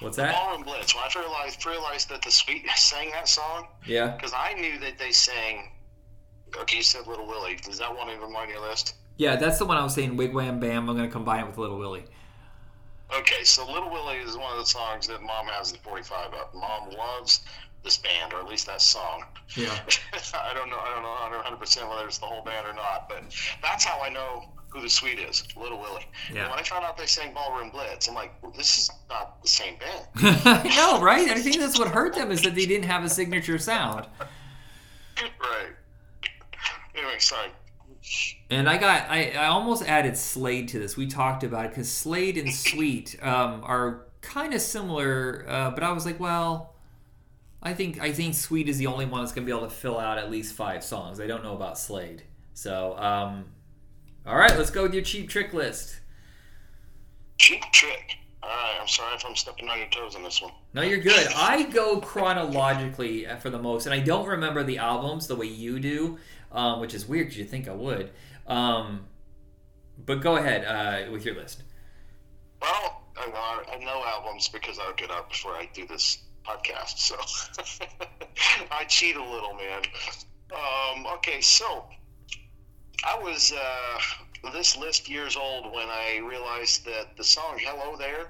What's 0.00 0.16
that? 0.18 0.34
Ballroom 0.34 0.62
Blitz. 0.64 0.94
When 0.94 1.02
I 1.04 1.20
realized 1.20 1.64
realized 1.64 2.08
that 2.10 2.20
the 2.22 2.30
Sweet 2.30 2.66
sang 2.76 3.10
that 3.12 3.28
song, 3.28 3.68
Yeah. 3.86 4.08
because 4.08 4.32
I 4.36 4.52
knew 4.52 4.78
that 4.80 4.98
they 4.98 5.12
sang. 5.12 5.70
Okay, 6.56 6.76
you 6.76 6.82
said 6.82 7.06
Little 7.06 7.26
Willie. 7.26 7.56
Does 7.56 7.78
that 7.78 7.96
one 7.96 8.08
even 8.10 8.34
on 8.34 8.48
your 8.48 8.60
list? 8.60 8.94
Yeah, 9.16 9.36
that's 9.36 9.58
the 9.58 9.64
one 9.64 9.76
I 9.78 9.82
was 9.82 9.94
saying, 9.94 10.16
Wigwam 10.16 10.60
Bam. 10.60 10.88
I'm 10.90 10.96
going 10.96 11.08
to 11.08 11.12
combine 11.12 11.44
it 11.44 11.46
with 11.46 11.56
Little 11.58 11.78
Willie. 11.78 12.04
Okay, 13.12 13.44
so 13.44 13.70
Little 13.70 13.90
Willie 13.90 14.16
is 14.16 14.36
one 14.36 14.52
of 14.52 14.58
the 14.58 14.66
songs 14.66 15.06
that 15.08 15.22
Mom 15.22 15.46
has 15.46 15.72
the 15.72 15.78
45 15.78 16.34
up. 16.34 16.54
Mom 16.54 16.90
loves 16.90 17.40
this 17.82 17.98
band, 17.98 18.32
or 18.32 18.40
at 18.40 18.48
least 18.48 18.66
that 18.66 18.80
song. 18.80 19.24
Yeah. 19.56 19.78
I 20.34 20.54
don't 20.54 20.70
know. 20.70 20.78
I 20.78 20.94
don't 20.94 21.02
know 21.02 21.10
100 21.10 21.56
percent 21.58 21.88
whether 21.88 22.06
it's 22.06 22.18
the 22.18 22.26
whole 22.26 22.42
band 22.42 22.66
or 22.66 22.72
not, 22.72 23.08
but 23.08 23.22
that's 23.62 23.84
how 23.84 24.00
I 24.00 24.08
know 24.08 24.44
who 24.74 24.80
the 24.80 24.88
Sweet 24.88 25.20
is, 25.20 25.44
Little 25.56 25.78
Willie. 25.78 26.06
Yeah. 26.32 26.42
And 26.42 26.50
when 26.50 26.58
I 26.58 26.62
found 26.62 26.84
out 26.84 26.96
they 26.96 27.06
sang 27.06 27.32
Ballroom 27.32 27.70
Blitz, 27.70 28.08
I'm 28.08 28.14
like, 28.14 28.32
well, 28.42 28.52
this 28.56 28.78
is 28.78 28.90
not 29.08 29.40
the 29.40 29.48
same 29.48 29.76
band. 29.76 30.64
Know, 30.74 31.00
right? 31.00 31.28
I 31.28 31.40
think 31.40 31.58
that's 31.58 31.78
what 31.78 31.88
hurt 31.88 32.14
them 32.14 32.32
is 32.32 32.42
that 32.42 32.54
they 32.54 32.66
didn't 32.66 32.86
have 32.86 33.04
a 33.04 33.08
signature 33.08 33.58
sound. 33.58 34.06
right. 35.18 35.70
Anyway, 36.96 37.14
sorry. 37.18 37.50
And 38.50 38.68
I 38.68 38.76
got, 38.76 39.08
I, 39.08 39.30
I 39.30 39.46
almost 39.46 39.82
added 39.88 40.16
Slade 40.16 40.68
to 40.68 40.78
this. 40.78 40.96
We 40.96 41.06
talked 41.06 41.42
about 41.42 41.66
it 41.66 41.70
because 41.70 41.90
Slade 41.90 42.36
and 42.36 42.52
Sweet 42.52 43.16
um, 43.22 43.62
are 43.64 44.06
kind 44.20 44.52
of 44.54 44.60
similar, 44.60 45.44
uh, 45.48 45.70
but 45.70 45.82
I 45.82 45.92
was 45.92 46.04
like, 46.04 46.20
well, 46.20 46.74
I 47.62 47.72
think 47.72 48.00
I 48.00 48.12
think 48.12 48.34
Sweet 48.34 48.68
is 48.68 48.76
the 48.76 48.86
only 48.86 49.06
one 49.06 49.22
that's 49.22 49.32
gonna 49.32 49.46
be 49.46 49.52
able 49.52 49.62
to 49.62 49.70
fill 49.70 49.98
out 49.98 50.18
at 50.18 50.30
least 50.30 50.54
five 50.54 50.84
songs. 50.84 51.18
I 51.18 51.26
don't 51.26 51.42
know 51.42 51.54
about 51.54 51.78
Slade. 51.78 52.22
So, 52.52 52.96
um, 52.98 53.46
all 54.26 54.36
right, 54.36 54.56
let's 54.56 54.70
go 54.70 54.82
with 54.82 54.92
your 54.92 55.02
cheap 55.02 55.30
trick 55.30 55.54
list. 55.54 56.00
Cheap 57.38 57.62
trick. 57.72 58.18
All 58.42 58.50
right. 58.50 58.78
I'm 58.84 58.88
sorry 58.88 59.14
if 59.14 59.24
I'm 59.24 59.34
stepping 59.34 59.66
on 59.70 59.78
your 59.78 59.88
toes 59.88 60.14
on 60.14 60.22
this 60.22 60.42
one. 60.42 60.52
No, 60.74 60.82
you're 60.82 60.98
good. 60.98 61.26
I 61.34 61.62
go 61.62 62.00
chronologically 62.00 63.26
for 63.40 63.48
the 63.48 63.58
most, 63.58 63.86
and 63.86 63.94
I 63.94 64.00
don't 64.00 64.26
remember 64.26 64.62
the 64.62 64.76
albums 64.76 65.26
the 65.26 65.36
way 65.36 65.46
you 65.46 65.80
do, 65.80 66.18
um, 66.54 66.80
which 66.80 66.94
is 66.94 67.06
weird 67.06 67.26
because 67.26 67.38
you 67.38 67.44
think 67.44 67.68
I 67.68 67.74
would. 67.74 68.10
Um, 68.46 69.06
but 70.06 70.20
go 70.22 70.36
ahead 70.36 70.64
uh, 70.64 71.10
with 71.12 71.24
your 71.24 71.34
list. 71.34 71.62
Well, 72.62 73.02
I 73.16 73.26
know, 73.26 73.72
I 73.72 73.84
know 73.84 74.02
albums 74.06 74.48
because 74.48 74.78
I 74.78 74.86
look 74.86 75.02
it 75.02 75.10
up 75.10 75.30
before 75.30 75.52
I 75.52 75.68
do 75.74 75.86
this 75.86 76.18
podcast, 76.46 76.98
so 76.98 77.16
I 78.70 78.84
cheat 78.84 79.16
a 79.16 79.22
little, 79.22 79.54
man. 79.54 79.82
Um, 80.52 81.06
okay, 81.14 81.40
so 81.40 81.84
I 83.06 83.18
was 83.18 83.52
uh, 83.52 84.50
this 84.52 84.76
list 84.76 85.08
years 85.08 85.36
old 85.36 85.72
when 85.72 85.88
I 85.88 86.18
realized 86.18 86.84
that 86.86 87.16
the 87.16 87.24
song 87.24 87.58
"Hello 87.58 87.96
There" 87.96 88.26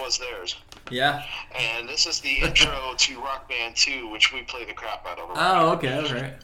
was 0.00 0.18
theirs, 0.18 0.56
Yeah. 0.90 1.22
and 1.56 1.88
this 1.88 2.06
is 2.06 2.20
the 2.20 2.38
intro 2.42 2.94
to 2.96 3.20
Rock 3.20 3.48
Band 3.48 3.76
2, 3.76 4.08
which 4.08 4.32
we 4.32 4.42
play 4.42 4.64
the 4.64 4.72
crap 4.72 5.06
out 5.06 5.18
of. 5.18 5.30
Oh, 5.34 5.70
okay, 5.76 5.94
all 5.96 6.02
right. 6.14 6.34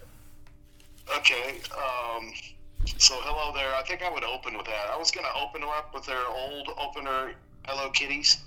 Okay. 1.16 1.61
Um, 1.75 2.33
so 2.99 3.14
hello 3.23 3.53
there. 3.55 3.75
I 3.75 3.83
think 3.83 4.03
I 4.03 4.11
would 4.11 4.25
open 4.25 4.57
with 4.57 4.66
that. 4.66 4.90
I 4.92 4.96
was 4.96 5.11
gonna 5.11 5.33
open 5.37 5.62
up 5.62 5.94
with 5.94 6.07
their 6.07 6.27
old 6.27 6.68
opener, 6.79 7.35
"ELO 7.66 7.90
Kiddies," 7.90 8.38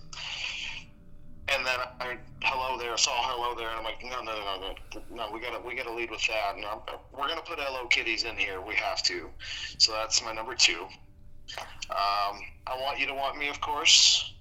and 1.49 1.65
then 1.65 1.79
I 1.99 2.17
hello 2.41 2.77
there. 2.77 2.97
Saw 2.97 3.11
hello 3.23 3.55
there, 3.55 3.69
and 3.69 3.77
I'm 3.77 3.83
like, 3.83 4.03
no, 4.03 4.21
no, 4.21 4.33
no, 4.33 4.75
no, 4.95 5.01
no. 5.15 5.31
We 5.31 5.39
gotta 5.39 5.59
we 5.59 5.75
gotta 5.75 5.93
lead 5.93 6.09
with 6.09 6.25
that. 6.27 6.55
And 6.55 6.65
I'm, 6.65 6.79
we're 7.11 7.27
gonna 7.27 7.41
put 7.41 7.59
"ELO 7.59 7.87
Kiddies" 7.87 8.23
in 8.23 8.37
here. 8.37 8.61
We 8.61 8.75
have 8.75 9.03
to. 9.03 9.29
So 9.77 9.91
that's 9.93 10.23
my 10.23 10.33
number 10.33 10.55
two. 10.55 10.87
Um, 11.89 12.39
I 12.67 12.77
want 12.79 12.99
you 12.99 13.05
to 13.07 13.13
want 13.13 13.37
me, 13.37 13.49
of 13.49 13.59
course. 13.61 14.33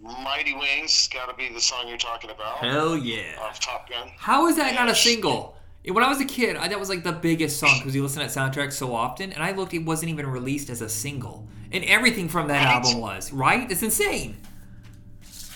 Mighty 0.00 0.54
Wings 0.54 0.94
has 0.94 1.08
got 1.08 1.28
to 1.30 1.34
be 1.34 1.52
the 1.52 1.60
song 1.60 1.88
you're 1.88 1.96
talking 1.96 2.30
about. 2.30 2.58
Hell 2.58 2.96
yeah. 2.96 3.40
Off 3.40 3.58
Top 3.60 3.88
Gun. 3.88 4.10
How 4.16 4.46
is 4.46 4.56
that 4.56 4.74
not 4.74 4.88
a 4.88 4.94
single? 4.94 5.56
When 5.88 6.02
I 6.02 6.08
was 6.08 6.20
a 6.20 6.24
kid, 6.24 6.56
I, 6.56 6.66
that 6.68 6.80
was 6.80 6.88
like 6.88 7.04
the 7.04 7.12
biggest 7.12 7.58
song 7.60 7.78
because 7.78 7.94
you 7.94 8.02
listen 8.02 8.20
to 8.20 8.26
that 8.28 8.34
soundtrack 8.34 8.72
so 8.72 8.92
often, 8.94 9.32
and 9.32 9.42
I 9.42 9.52
looked, 9.52 9.72
it 9.72 9.84
wasn't 9.84 10.10
even 10.10 10.26
released 10.26 10.68
as 10.68 10.80
a 10.82 10.88
single. 10.88 11.46
And 11.70 11.84
everything 11.84 12.28
from 12.28 12.48
that 12.48 12.64
Right. 12.64 12.74
album 12.74 13.00
was, 13.00 13.32
right? 13.32 13.70
It's 13.70 13.82
insane. 13.82 14.36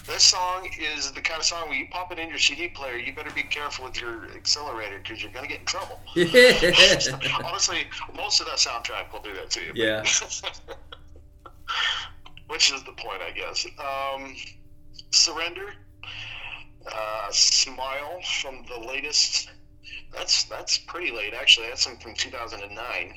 This 0.06 0.24
song 0.24 0.68
is 0.80 1.12
the 1.12 1.20
kind 1.20 1.38
of 1.38 1.44
song 1.46 1.68
where 1.68 1.78
you 1.78 1.86
pop 1.90 2.10
it 2.10 2.18
in 2.18 2.28
your 2.28 2.38
CD 2.38 2.68
player, 2.68 2.96
you 2.96 3.12
better 3.14 3.30
be 3.30 3.42
careful 3.44 3.84
with 3.84 4.00
your 4.00 4.28
accelerator 4.34 4.98
because 4.98 5.22
you're 5.22 5.30
going 5.32 5.44
to 5.44 5.48
get 5.48 5.60
in 5.60 5.66
trouble. 5.66 6.00
Honestly, 7.44 7.86
most 8.16 8.40
of 8.40 8.46
that 8.46 8.56
soundtrack 8.56 9.12
will 9.12 9.22
do 9.22 9.32
that 9.34 9.50
to 9.50 9.60
you. 9.60 9.72
Yeah. 9.74 10.00
Which 12.48 12.72
is 12.72 12.82
the 12.82 12.92
point, 12.92 13.22
I 13.22 13.30
guess. 13.30 13.66
Um, 13.78 14.34
Surrender, 15.10 15.74
uh, 16.92 17.28
Smile 17.30 18.20
from 18.40 18.64
the 18.66 18.78
latest. 18.86 19.50
That's 20.12 20.44
that's 20.44 20.78
pretty 20.78 21.14
late, 21.14 21.34
actually. 21.34 21.68
That's 21.68 21.86
from 21.86 22.14
2009. 22.14 23.14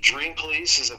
Dream 0.00 0.34
Police 0.34 0.80
is 0.80 0.90
a. 0.90 0.96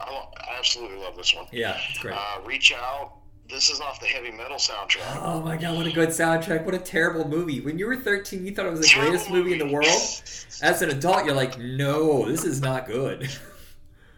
I 0.00 0.26
absolutely 0.58 0.98
love 0.98 1.16
this 1.16 1.34
one. 1.34 1.46
Yeah, 1.52 1.78
it's 1.90 1.98
great. 1.98 2.14
Uh, 2.14 2.40
Reach 2.44 2.72
Out. 2.72 3.12
This 3.48 3.68
is 3.68 3.78
off 3.80 4.00
the 4.00 4.06
heavy 4.06 4.30
metal 4.30 4.56
soundtrack. 4.56 5.20
Oh 5.22 5.40
my 5.40 5.56
god, 5.56 5.76
what 5.76 5.86
a 5.86 5.92
good 5.92 6.08
soundtrack. 6.08 6.64
What 6.64 6.74
a 6.74 6.78
terrible 6.78 7.28
movie. 7.28 7.60
When 7.60 7.78
you 7.78 7.86
were 7.86 7.96
13, 7.96 8.46
you 8.46 8.54
thought 8.54 8.66
it 8.66 8.70
was 8.70 8.80
the 8.80 8.86
Terrible 8.86 9.10
greatest 9.10 9.30
movie 9.30 9.52
in 9.52 9.58
the 9.58 9.66
world. 9.66 9.86
As 10.62 10.80
an 10.80 10.88
adult, 10.88 11.26
you're 11.26 11.34
like, 11.34 11.58
no, 11.58 12.26
this 12.26 12.44
is 12.44 12.62
not 12.62 12.86
good. 12.86 13.28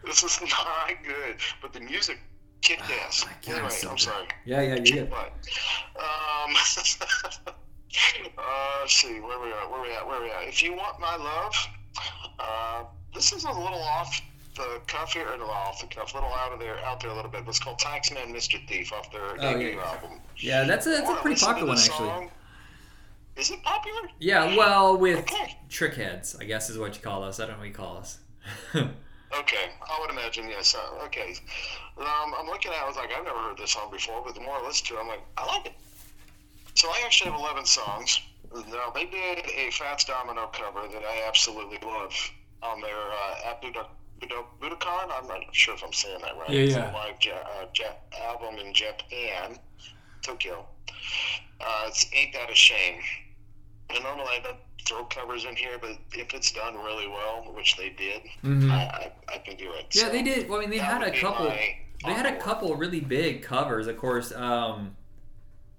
This 0.05 0.23
is 0.23 0.39
not 0.41 0.91
good, 1.03 1.35
but 1.61 1.73
the 1.73 1.81
music 1.81 2.19
kicked 2.61 2.89
ass. 3.05 3.25
Oh 3.25 3.27
my 3.27 3.33
God, 3.45 3.53
anyway, 3.55 3.69
so 3.69 3.89
I'm 3.89 3.97
sorry. 3.97 4.27
Yeah, 4.45 4.61
yeah, 4.61 4.75
you 4.75 4.81
did. 4.81 5.09
But, 5.09 5.33
um, 5.99 7.53
uh, 8.37 8.41
let's 8.81 8.95
see 8.95 9.19
where 9.19 9.39
we 9.39 9.51
are. 9.51 9.69
Where 9.71 9.81
we 9.81 9.91
at? 9.93 10.07
Where 10.07 10.21
we 10.21 10.29
at? 10.31 10.43
If 10.47 10.61
you 10.61 10.73
want 10.73 10.99
my 10.99 11.15
love, 11.15 11.53
uh, 12.39 12.83
this 13.13 13.31
is 13.33 13.43
a 13.43 13.49
little 13.51 13.81
off 13.81 14.21
the 14.55 14.81
cuff 14.87 15.13
here, 15.13 15.27
or 15.31 15.37
no, 15.37 15.45
off 15.45 15.79
the 15.81 15.87
cuff, 15.87 16.13
a 16.13 16.17
little 16.17 16.31
out 16.33 16.51
of 16.51 16.59
there, 16.59 16.77
out 16.85 16.99
there 16.99 17.11
a 17.11 17.15
little 17.15 17.31
bit. 17.31 17.43
It's 17.47 17.59
called 17.59 17.79
Taxman, 17.79 18.33
Mr. 18.33 18.65
Thief, 18.67 18.91
off 18.91 19.11
their 19.11 19.21
Oh, 19.21 19.37
debut 19.37 19.77
yeah. 19.77 19.83
album. 19.83 20.19
Yeah, 20.37 20.63
that's 20.63 20.87
a, 20.87 20.89
that's 20.91 21.09
a 21.09 21.15
pretty 21.15 21.39
popular 21.39 21.67
one, 21.69 21.77
actually. 21.77 21.95
song? 22.09 22.31
Is 23.35 23.51
it 23.51 23.61
popular? 23.61 24.09
Yeah, 24.19 24.55
well, 24.57 24.97
with 24.97 25.19
Okay. 25.19 25.55
trick 25.69 25.93
heads, 25.93 26.35
I 26.39 26.45
guess 26.45 26.71
is 26.71 26.77
what 26.79 26.95
you 26.95 27.01
call 27.01 27.23
us. 27.23 27.39
I 27.39 27.43
don't 27.45 27.53
know 27.53 27.59
what 27.59 27.67
you 27.67 27.73
call 27.73 27.97
us. 27.97 28.19
Okay, 29.39 29.71
I 29.81 29.99
would 29.99 30.09
imagine 30.09 30.47
yes. 30.47 30.73
Uh, 30.73 31.03
okay, 31.05 31.35
um, 31.97 32.33
I'm 32.39 32.45
looking 32.47 32.71
at. 32.71 32.77
it, 32.77 32.83
I 32.83 32.87
was 32.87 32.95
like, 32.95 33.09
I've 33.15 33.25
never 33.25 33.37
heard 33.37 33.57
this 33.57 33.71
song 33.71 33.91
before, 33.91 34.23
but 34.25 34.33
the 34.35 34.39
more 34.39 34.55
I 34.55 34.65
listen 34.65 34.87
to 34.87 34.93
it, 34.95 34.99
I'm 35.01 35.07
like, 35.09 35.19
I 35.37 35.45
like 35.45 35.65
it. 35.65 35.73
So 36.77 36.89
I 36.89 37.01
actually 37.05 37.31
have 37.31 37.39
11 37.39 37.65
songs. 37.65 38.19
Now 38.53 38.91
they 38.93 39.05
did 39.05 39.39
a 39.47 39.71
Fats 39.71 40.03
Domino 40.05 40.45
cover 40.53 40.87
that 40.87 41.01
I 41.03 41.27
absolutely 41.27 41.79
love 41.83 42.13
on 42.61 42.81
their 42.81 42.95
uh, 42.95 43.49
at 43.49 43.61
Budo- 43.63 43.87
Budo- 44.21 44.45
Budokan. 44.61 45.09
I'm 45.11 45.27
not 45.27 45.39
sure 45.53 45.73
if 45.73 45.83
I'm 45.83 45.91
saying 45.91 46.19
that 46.21 46.37
right. 46.37 46.49
Yeah, 46.51 46.59
It's 46.61 46.75
yeah. 46.75 46.91
a 46.91 46.93
live 46.93 47.15
ja- 47.21 47.33
uh, 47.33 47.65
ja- 47.73 48.27
album 48.29 48.59
in 48.59 48.75
Japan, 48.75 49.57
Tokyo. 50.21 50.67
Uh, 51.59 51.85
it's 51.87 52.05
Ain't 52.13 52.33
That 52.33 52.51
a 52.51 52.55
Shame. 52.55 53.01
And 53.89 54.03
normally 54.03 54.27
I 54.37 54.39
don't 54.43 54.57
throw 54.87 55.03
covers 55.05 55.45
in 55.45 55.55
here, 55.55 55.79
but 55.81 55.97
if 56.13 56.31
it's 56.35 56.51
done 56.51 56.75
really 56.75 57.07
well, 57.07 57.51
which 57.55 57.75
they 57.75 57.89
did, 57.89 58.21
Mhm. 58.43 58.69
I, 58.71 59.11
I, 59.29 59.33
I 59.33 59.37
can 59.39 59.57
do 59.57 59.71
it. 59.73 59.87
Yeah, 59.95 60.03
So 60.03 60.09
they 60.11 60.21
did. 60.21 60.47
Well, 60.47 60.59
I 60.59 60.61
mean, 60.61 60.69
they 60.69 60.77
had 60.77 61.01
a 61.01 61.11
couple. 61.19 61.47
They 61.47 62.13
had 62.13 62.27
a 62.27 62.37
couple 62.39 62.75
really 62.75 62.99
big 63.01 63.41
covers. 63.41 63.87
Of 63.87 63.97
course, 63.97 64.31
um, 64.31 64.95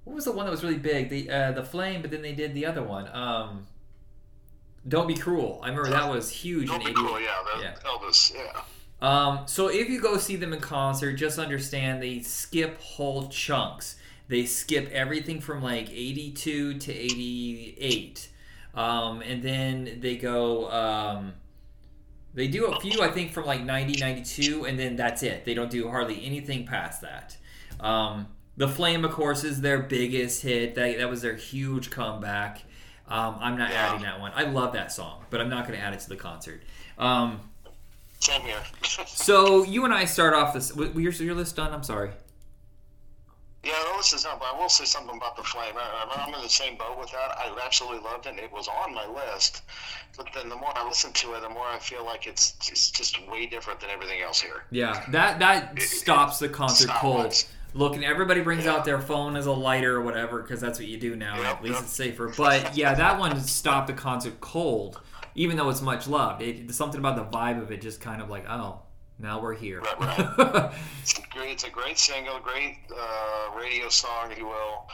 what 0.08 0.14
was 0.14 0.24
the 0.24 0.32
one 0.32 0.46
that 0.46 0.50
was 0.50 0.62
really 0.64 0.78
big? 0.78 1.10
The 1.10 1.30
uh, 1.30 1.52
the 1.52 1.62
Flame, 1.62 2.00
but 2.02 2.10
then 2.10 2.22
they 2.22 2.32
did 2.32 2.54
the 2.54 2.64
other 2.66 2.82
one. 2.82 3.08
Um, 3.14 3.66
Don't 4.86 5.06
be 5.06 5.14
cruel. 5.14 5.60
I 5.62 5.68
remember 5.68 5.90
that 5.90 6.08
was 6.10 6.30
huge 6.30 6.68
Don't 6.68 6.80
in 6.80 6.86
be 6.86 6.90
'88. 6.92 6.96
cool, 7.06 7.20
yeah, 7.20 7.26
that, 7.54 7.62
Yeah. 7.62 7.90
Elvis, 7.90 8.34
yeah. 8.34 8.62
Um, 9.00 9.40
so 9.46 9.68
if 9.68 9.88
you 9.88 10.00
go 10.00 10.16
see 10.16 10.36
them 10.36 10.52
in 10.52 10.60
concert, 10.60 11.12
just 11.12 11.38
understand 11.38 12.02
they 12.02 12.20
skip 12.20 12.80
whole 12.80 13.28
chunks. 13.28 13.96
They 14.28 14.44
skip 14.46 14.90
everything 14.92 15.40
from 15.40 15.62
like 15.62 15.90
82 15.90 16.78
to 16.78 16.92
88. 16.92 18.28
Um, 18.74 19.20
and 19.22 19.42
then 19.42 19.98
they 20.00 20.16
go, 20.16 20.70
um, 20.70 21.34
they 22.34 22.48
do 22.48 22.66
a 22.66 22.80
few, 22.80 23.02
I 23.02 23.10
think, 23.10 23.32
from 23.32 23.44
like 23.46 23.62
90, 23.62 24.00
92, 24.00 24.64
and 24.66 24.78
then 24.78 24.96
that's 24.96 25.22
it. 25.22 25.44
They 25.44 25.54
don't 25.54 25.70
do 25.70 25.88
hardly 25.88 26.24
anything 26.24 26.66
past 26.66 27.02
that. 27.02 27.36
Um, 27.80 28.26
the 28.58 28.68
Flame, 28.68 29.04
of 29.04 29.12
course, 29.12 29.42
is 29.44 29.60
their 29.62 29.78
biggest 29.78 30.42
hit. 30.42 30.74
That, 30.74 30.98
that 30.98 31.08
was 31.08 31.22
their 31.22 31.34
huge 31.36 31.90
comeback. 31.90 32.62
Um, 33.08 33.36
I'm 33.40 33.56
not 33.56 33.70
Yeah. 33.70 33.86
adding 33.88 34.02
that 34.02 34.20
one. 34.20 34.32
I 34.34 34.42
love 34.42 34.74
that 34.74 34.92
song, 34.92 35.24
but 35.30 35.40
I'm 35.40 35.48
not 35.48 35.66
going 35.66 35.78
to 35.78 35.84
add 35.84 35.94
it 35.94 36.00
to 36.00 36.08
the 36.10 36.16
concert. 36.16 36.60
Um, 36.98 37.40
Same 38.20 38.42
here. 38.42 38.60
so 39.06 39.62
you 39.64 39.84
and 39.86 39.94
I 39.94 40.04
start 40.04 40.34
off 40.34 40.52
this. 40.52 40.68
w- 40.70 40.92
Your, 41.00 41.12
your 41.12 41.34
list 41.34 41.56
done? 41.56 41.72
I'm 41.72 41.82
sorry. 41.84 42.10
yeah, 43.64 43.72
the 43.90 43.96
list 43.96 44.12
is 44.14 44.24
but 44.24 44.42
I 44.42 44.58
will 44.58 44.68
say 44.68 44.84
something 44.84 45.16
about 45.16 45.36
the 45.36 45.42
flame. 45.42 45.74
I, 45.76 46.24
I'm 46.26 46.34
in 46.34 46.42
the 46.42 46.48
same 46.48 46.76
boat 46.76 46.98
with 46.98 47.10
that. 47.12 47.36
I 47.38 47.56
absolutely 47.64 48.00
loved 48.00 48.26
it. 48.26 48.30
and 48.30 48.38
It 48.40 48.52
was 48.52 48.68
on 48.68 48.92
my 48.94 49.06
list, 49.06 49.62
but 50.16 50.26
then 50.34 50.48
the 50.48 50.56
more 50.56 50.72
I 50.76 50.86
listen 50.86 51.12
to 51.12 51.34
it, 51.34 51.40
the 51.42 51.48
more 51.48 51.66
I 51.66 51.78
feel 51.78 52.04
like 52.04 52.26
it's 52.26 52.54
it's 52.70 52.90
just 52.90 53.26
way 53.28 53.46
different 53.46 53.80
than 53.80 53.90
everything 53.90 54.20
else 54.20 54.40
here. 54.40 54.64
Yeah, 54.70 55.04
that 55.12 55.38
that 55.38 55.80
stops 55.80 56.38
the 56.40 56.48
concert 56.48 56.90
cold. 56.90 57.26
it. 57.26 57.48
Look, 57.74 57.94
and 57.94 58.04
everybody 58.04 58.40
brings 58.40 58.64
Yeah. 58.64 58.72
out 58.74 58.84
their 58.84 59.00
phone 59.00 59.36
as 59.36 59.46
a 59.46 59.52
lighter 59.52 59.96
or 59.96 60.00
whatever 60.02 60.40
because 60.42 60.60
that's 60.60 60.78
what 60.78 60.88
you 60.88 60.96
do 60.98 61.14
now. 61.16 61.40
At 61.42 61.62
least 61.62 61.82
it's 61.82 61.92
safer. 61.92 62.32
But 62.36 62.76
yeah, 62.76 62.94
that 62.94 63.18
one 63.18 63.40
stopped 63.40 63.86
the 63.88 63.92
concert 63.92 64.40
cold, 64.40 65.00
even 65.34 65.56
though 65.56 65.68
it's 65.70 65.82
much 65.82 66.08
loved. 66.08 66.42
It, 66.42 66.72
something 66.74 66.98
about 66.98 67.16
the 67.16 67.36
vibe 67.36 67.60
of 67.62 67.70
it 67.70 67.80
just 67.82 68.00
kind 68.00 68.20
of 68.22 68.30
like, 68.30 68.46
oh, 68.48 68.80
now 69.20 69.40
we're 69.40 69.54
here. 69.54 69.80
Right, 69.80 70.70
It's 71.02 71.12
great. 71.30 71.50
It's 71.52 71.64
a 71.64 71.70
great 71.70 71.98
single, 71.98 72.38
great 72.40 72.78
uh, 72.96 73.50
radio 73.58 73.88
song, 73.88 74.30
if 74.30 74.38
you 74.38 74.46
will. 74.46 74.88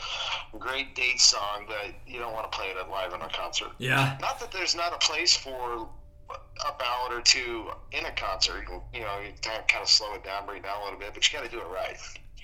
Great 0.59 0.95
date 0.95 1.21
song 1.21 1.67
that 1.69 1.95
you 2.07 2.19
don't 2.19 2.33
want 2.33 2.51
to 2.51 2.57
play 2.57 2.69
it 2.69 2.89
live 2.91 3.13
in 3.13 3.21
a 3.21 3.29
concert. 3.29 3.69
yeah. 3.79 4.17
Not 4.21 4.41
that 4.41 4.51
there's 4.51 4.75
not 4.75 4.93
a 4.95 4.99
place 5.07 5.37
for 5.37 5.89
a 6.31 6.79
ballad 6.79 7.13
or 7.13 7.21
two 7.21 7.67
in 7.93 8.07
a 8.07 8.13
concert. 8.13 8.65
You, 8.95 9.01
know, 9.01 9.19
you 9.21 9.33
kind 9.43 9.61
of, 9.61 9.67
kind 9.69 9.83
of 9.83 9.89
slow 9.89 10.15
it 10.15 10.25
down, 10.25 10.47
bring 10.47 10.59
it 10.59 10.63
down 10.65 10.81
a 10.81 10.85
little 10.85 10.99
bit, 10.99 11.13
but 11.13 11.31
you 11.31 11.39
got 11.39 11.45
to 11.45 11.51
do 11.51 11.61
it 11.61 11.67
right. 11.73 11.97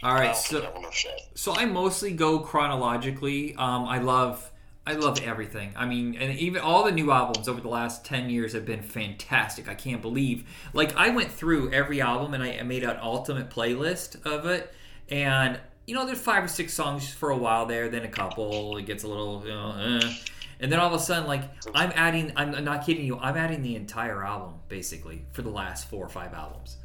All 0.03 0.15
right. 0.15 0.35
So 0.37 0.61
think 0.61 0.65
that 0.65 0.75
one 0.75 0.85
will 0.85 0.91
fit. 0.91 1.21
so 1.35 1.53
I 1.55 1.67
mostly 1.67 2.13
go 2.13 2.39
chronologically. 2.39 3.55
Um, 3.57 3.85
I 3.85 3.99
love 3.99 4.51
I 4.87 4.95
love 4.95 5.21
everything. 5.23 5.75
I 5.77 5.85
mean, 5.87 6.17
and 6.17 6.37
even 6.39 6.63
all 6.63 6.85
the 6.85 6.93
new 6.93 7.13
albums 7.13 7.49
over 7.49 7.61
the 7.61 7.69
last 7.69 8.05
ten 8.05 8.31
years 8.31 8.55
have 8.55 8.65
been 8.65 8.83
fantastic. 8.83 9.69
I 9.69 9.75
can't 9.75 10.01
believe. 10.01 10.49
Like 10.73 10.97
I 10.97 11.11
went 11.11 11.31
through 11.31 11.73
every 11.73 12.01
album 12.01 12.35
and 12.35 12.43
I 12.43 12.59
I 12.59 12.63
made 12.63 12.83
an 12.83 12.99
ultimate 13.01 13.51
playlist 13.51 14.25
of 14.27 14.47
it, 14.47 14.73
and 15.09 15.61
you 15.87 15.95
know, 15.95 16.07
there's 16.07 16.21
five 16.21 16.45
or 16.45 16.49
six 16.49 16.73
songs 16.73 17.13
for 17.13 17.31
a 17.31 17.37
while 17.37 17.67
there, 17.67 17.89
then 17.89 18.05
a 18.05 18.09
couple. 18.09 18.77
It 18.77 18.87
gets 18.87 19.03
a 19.03 19.09
little, 19.09 19.43
you 19.45 19.53
know, 19.53 19.75
eh. 19.77 20.15
and 20.61 20.71
then 20.71 20.79
all 20.79 20.87
of 20.87 20.99
a 20.99 21.03
sudden, 21.03 21.27
like 21.27 21.43
I'm 21.75 21.93
adding. 21.95 22.33
I'm 22.37 22.65
not 22.65 22.87
kidding 22.87 23.05
you. 23.05 23.19
I'm 23.19 23.37
adding 23.37 23.61
the 23.61 23.77
entire 23.77 24.25
album 24.25 24.55
basically 24.69 25.25
for 25.33 25.43
the 25.43 25.51
last 25.51 25.91
four 25.91 26.05
or 26.05 26.09
five 26.09 26.33
albums. 26.33 26.77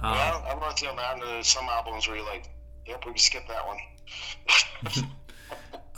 Um, 0.00 0.14
yeah, 0.14 0.40
I'm 0.48 0.60
with 0.60 0.82
you 0.82 0.88
on 0.88 0.96
that. 0.96 1.18
There's 1.20 1.46
some 1.46 1.66
albums 1.70 2.06
where 2.06 2.16
you're 2.16 2.26
like, 2.26 2.48
yep, 2.86 3.04
we 3.04 3.12
can 3.12 3.18
skip 3.18 3.42
that 3.48 3.66
one. 3.66 3.78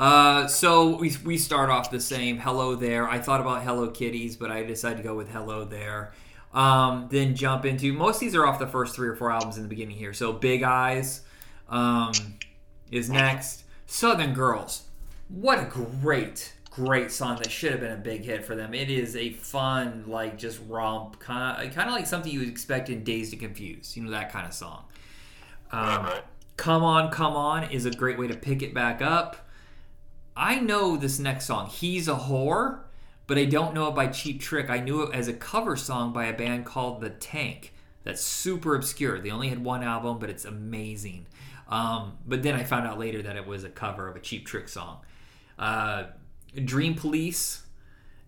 Uh, 0.01 0.47
so 0.47 0.97
we, 0.97 1.15
we 1.27 1.37
start 1.37 1.69
off 1.69 1.91
the 1.91 2.01
same. 2.01 2.39
Hello 2.39 2.75
there. 2.75 3.07
I 3.07 3.19
thought 3.19 3.43
about 3.43 3.67
ELO 3.67 3.91
Kiddies, 3.91 4.35
but 4.35 4.51
I 4.51 4.63
decided 4.63 4.97
to 4.97 5.03
go 5.03 5.15
with 5.15 5.29
Hello 5.29 5.67
there. 5.67 6.15
Um, 6.55 7.09
then 7.11 7.37
jump 7.37 7.67
into 7.67 7.93
most 7.93 8.17
of 8.17 8.21
these 8.21 8.35
are 8.35 8.47
off 8.47 8.59
the 8.59 8.67
first 8.67 8.97
three 8.97 9.09
or 9.09 9.15
four 9.15 9.31
albums 9.31 9.59
in 9.59 9.63
the 9.63 9.69
beginning 9.69 9.99
here. 9.99 10.15
So 10.15 10.33
Big 10.33 10.63
Eyes 10.63 11.21
um, 11.69 12.13
is 12.91 13.11
next. 13.11 13.65
Southern 13.87 14.33
Girls. 14.33 14.85
What 15.29 15.59
a 15.59 15.65
great, 15.67 16.55
great 16.71 17.11
song 17.11 17.37
that 17.37 17.51
should 17.51 17.73
have 17.73 17.81
been 17.81 17.93
a 17.93 17.97
big 17.97 18.25
hit 18.25 18.45
for 18.45 18.55
them. 18.55 18.73
It 18.73 18.91
is 18.91 19.17
a 19.17 19.31
fun, 19.33 20.05
like 20.07 20.39
just 20.39 20.61
romp, 20.69 21.19
kind 21.19 21.67
of, 21.67 21.75
kind 21.75 21.89
of 21.89 21.95
like 21.95 22.07
something 22.07 22.33
you 22.33 22.39
would 22.41 22.49
expect 22.49 22.89
in 22.89 23.03
Dazed 23.03 23.33
and 23.33 23.43
Confused. 23.43 23.97
You 23.97 24.05
know 24.05 24.11
that 24.13 24.33
kind 24.33 24.47
of 24.47 24.55
song. 24.55 24.85
Um, 25.73 26.05
right. 26.05 26.23
Come 26.57 26.85
On, 26.85 27.11
Come 27.11 27.35
On 27.35 27.65
is 27.65 27.87
a 27.87 27.91
great 27.91 28.19
way 28.19 28.29
to 28.29 28.37
pick 28.37 28.63
it 28.63 28.73
back 28.73 29.03
up. 29.03 29.49
I 30.37 30.61
know 30.61 30.97
this 30.97 31.19
next 31.19 31.47
song, 31.47 31.69
He's 31.69 32.07
a 32.07 32.15
Whore, 32.15 32.81
but 33.27 33.37
I 33.37 33.45
don't 33.45 33.75
know 33.75 33.89
it 33.89 33.95
by 33.95 34.07
Cheap 34.07 34.41
Trick. 34.41 34.71
I 34.71 34.79
knew 34.79 35.03
it 35.03 35.15
as 35.15 35.29
a 35.29 35.33
cover 35.33 35.77
song 35.77 36.13
by 36.13 36.27
a 36.27 36.37
band 36.37 36.67
called 36.67 37.01
The 37.01 37.11
Tank. 37.11 37.73
That's 38.05 38.23
super 38.23 38.75
obscure. 38.75 39.21
They 39.21 39.31
only 39.31 39.49
had 39.49 39.63
one 39.63 39.83
album, 39.83 40.19
but 40.19 40.31
it's 40.31 40.45
amazing. 40.45 41.27
Um, 41.69 42.19
but 42.27 42.43
then 42.43 42.55
I 42.55 42.65
found 42.65 42.87
out 42.87 42.99
later 42.99 43.23
that 43.23 43.37
it 43.37 43.47
was 43.47 43.65
a 43.65 43.69
cover 43.69 44.09
of 44.09 44.17
a 44.17 44.21
Cheap 44.21 44.47
Trick 44.47 44.69
song. 44.69 44.99
Uh, 45.59 46.05
Dream 46.65 46.95
Police. 46.95 47.63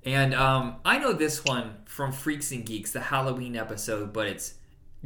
And 0.05 0.35
um, 0.35 0.77
I 0.85 0.99
know 0.99 1.13
this 1.13 1.45
one 1.45 1.77
from 1.85 2.13
Freaks 2.13 2.51
and 2.51 2.67
Geeks, 2.67 2.91
the 2.93 3.01
Halloween 3.01 3.55
episode, 3.57 4.13
but 4.13 4.27
it's 4.27 4.55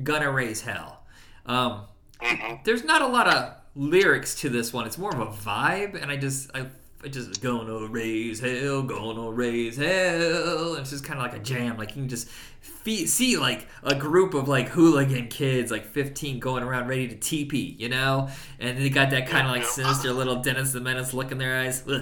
Gonna 0.02 0.30
Raise 0.30 0.62
Hell. 0.62 1.02
Um, 1.44 1.82
hmm 2.20 2.54
there's 2.64 2.82
not 2.82 3.02
a 3.02 3.06
lot 3.06 3.28
of 3.28 3.54
lyrics 3.74 4.34
to 4.36 4.48
this 4.48 4.72
one. 4.72 4.86
It's 4.86 4.98
more 4.98 5.14
of 5.14 5.20
a 5.20 5.26
vibe, 5.26 6.00
and 6.00 6.10
I 6.10 6.16
just 6.16 6.50
I 6.54 6.66
just 7.10 7.40
gonna 7.40 7.86
raise 7.86 8.40
hell, 8.40 8.82
gonna 8.82 9.30
raise 9.30 9.76
hell. 9.76 10.72
And 10.72 10.80
it's 10.80 10.90
just 10.90 11.04
kind 11.04 11.18
of 11.18 11.26
like 11.26 11.36
a 11.36 11.42
jam. 11.42 11.76
Like 11.76 11.90
you 11.90 12.02
can 12.02 12.08
just 12.08 12.28
fe- 12.28 13.06
see 13.06 13.36
like 13.36 13.66
a 13.82 13.94
group 13.94 14.34
of 14.34 14.48
like 14.48 14.68
hooligan 14.68 15.28
kids, 15.28 15.70
like 15.70 15.86
15, 15.86 16.40
going 16.40 16.62
around 16.62 16.88
ready 16.88 17.08
to 17.08 17.14
teepee, 17.14 17.76
you 17.78 17.88
know. 17.88 18.28
And 18.58 18.78
they 18.78 18.90
got 18.90 19.10
that 19.10 19.28
kind 19.28 19.46
of 19.46 19.52
like 19.52 19.64
sinister 19.64 20.12
little 20.12 20.36
Dennis 20.36 20.72
the 20.72 20.80
Menace 20.80 21.12
look 21.14 21.32
in 21.32 21.38
their 21.38 21.60
eyes. 21.60 21.86
um, 21.86 22.00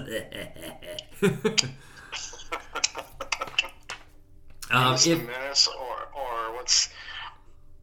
Dennis 4.71 5.03
the 5.03 5.11
if, 5.11 5.27
Menace 5.27 5.67
or 5.67 6.09
or 6.15 6.55
what's 6.55 6.89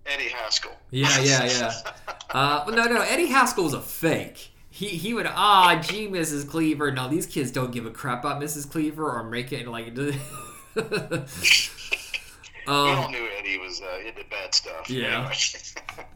Eddie 0.06 0.28
Haskell? 0.28 0.76
yeah, 0.90 1.20
yeah, 1.20 1.44
yeah. 1.44 1.72
Uh, 2.30 2.64
no, 2.70 2.84
no, 2.86 3.02
Eddie 3.02 3.26
Haskell 3.26 3.64
was 3.64 3.74
a 3.74 3.80
fake. 3.82 4.51
He 4.74 4.88
he 4.88 5.12
would 5.12 5.26
ah 5.26 5.78
gee 5.82 6.08
Mrs. 6.08 6.48
Cleaver. 6.48 6.90
No, 6.90 7.06
these 7.06 7.26
kids 7.26 7.50
don't 7.50 7.72
give 7.72 7.84
a 7.84 7.90
crap 7.90 8.24
about 8.24 8.40
Mrs. 8.40 8.68
Cleaver 8.70 9.06
or 9.10 9.22
make 9.22 9.52
it 9.52 9.68
like. 9.68 9.94
we 9.94 10.82
um, 10.82 10.88
all 12.66 13.10
knew 13.10 13.28
Eddie 13.38 13.58
was 13.58 13.82
uh, 13.82 13.98
into 14.08 14.24
bad 14.30 14.54
stuff. 14.54 14.88
Yeah. 14.88 15.30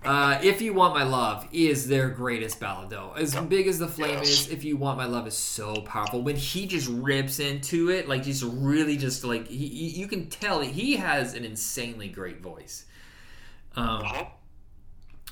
Uh, 0.05 0.39
if 0.41 0.63
you 0.63 0.73
want 0.73 0.95
my 0.95 1.03
love 1.03 1.49
is 1.51 1.89
their 1.89 2.09
greatest 2.09 2.61
ballad 2.61 2.89
though. 2.89 3.13
As 3.17 3.35
big 3.35 3.67
as 3.67 3.81
the 3.81 3.89
flame 3.89 4.19
Yes. 4.19 4.29
is, 4.29 4.49
if 4.51 4.63
you 4.63 4.77
want 4.77 4.97
my 4.99 5.05
love 5.05 5.27
is 5.27 5.37
so 5.37 5.75
powerful. 5.81 6.23
When 6.23 6.37
he 6.37 6.67
just 6.67 6.89
rips 6.89 7.41
into 7.41 7.91
it, 7.91 8.09
like 8.09 8.23
just 8.23 8.45
really 8.47 8.97
just 8.97 9.25
like 9.25 9.49
he, 9.49 9.67
you 9.67 10.07
can 10.07 10.29
tell 10.29 10.61
he 10.61 10.95
has 10.97 11.35
an 11.35 11.45
insanely 11.45 12.07
great 12.09 12.41
voice. 12.41 12.85
Um, 13.75 14.03
Mhm. 14.05 14.27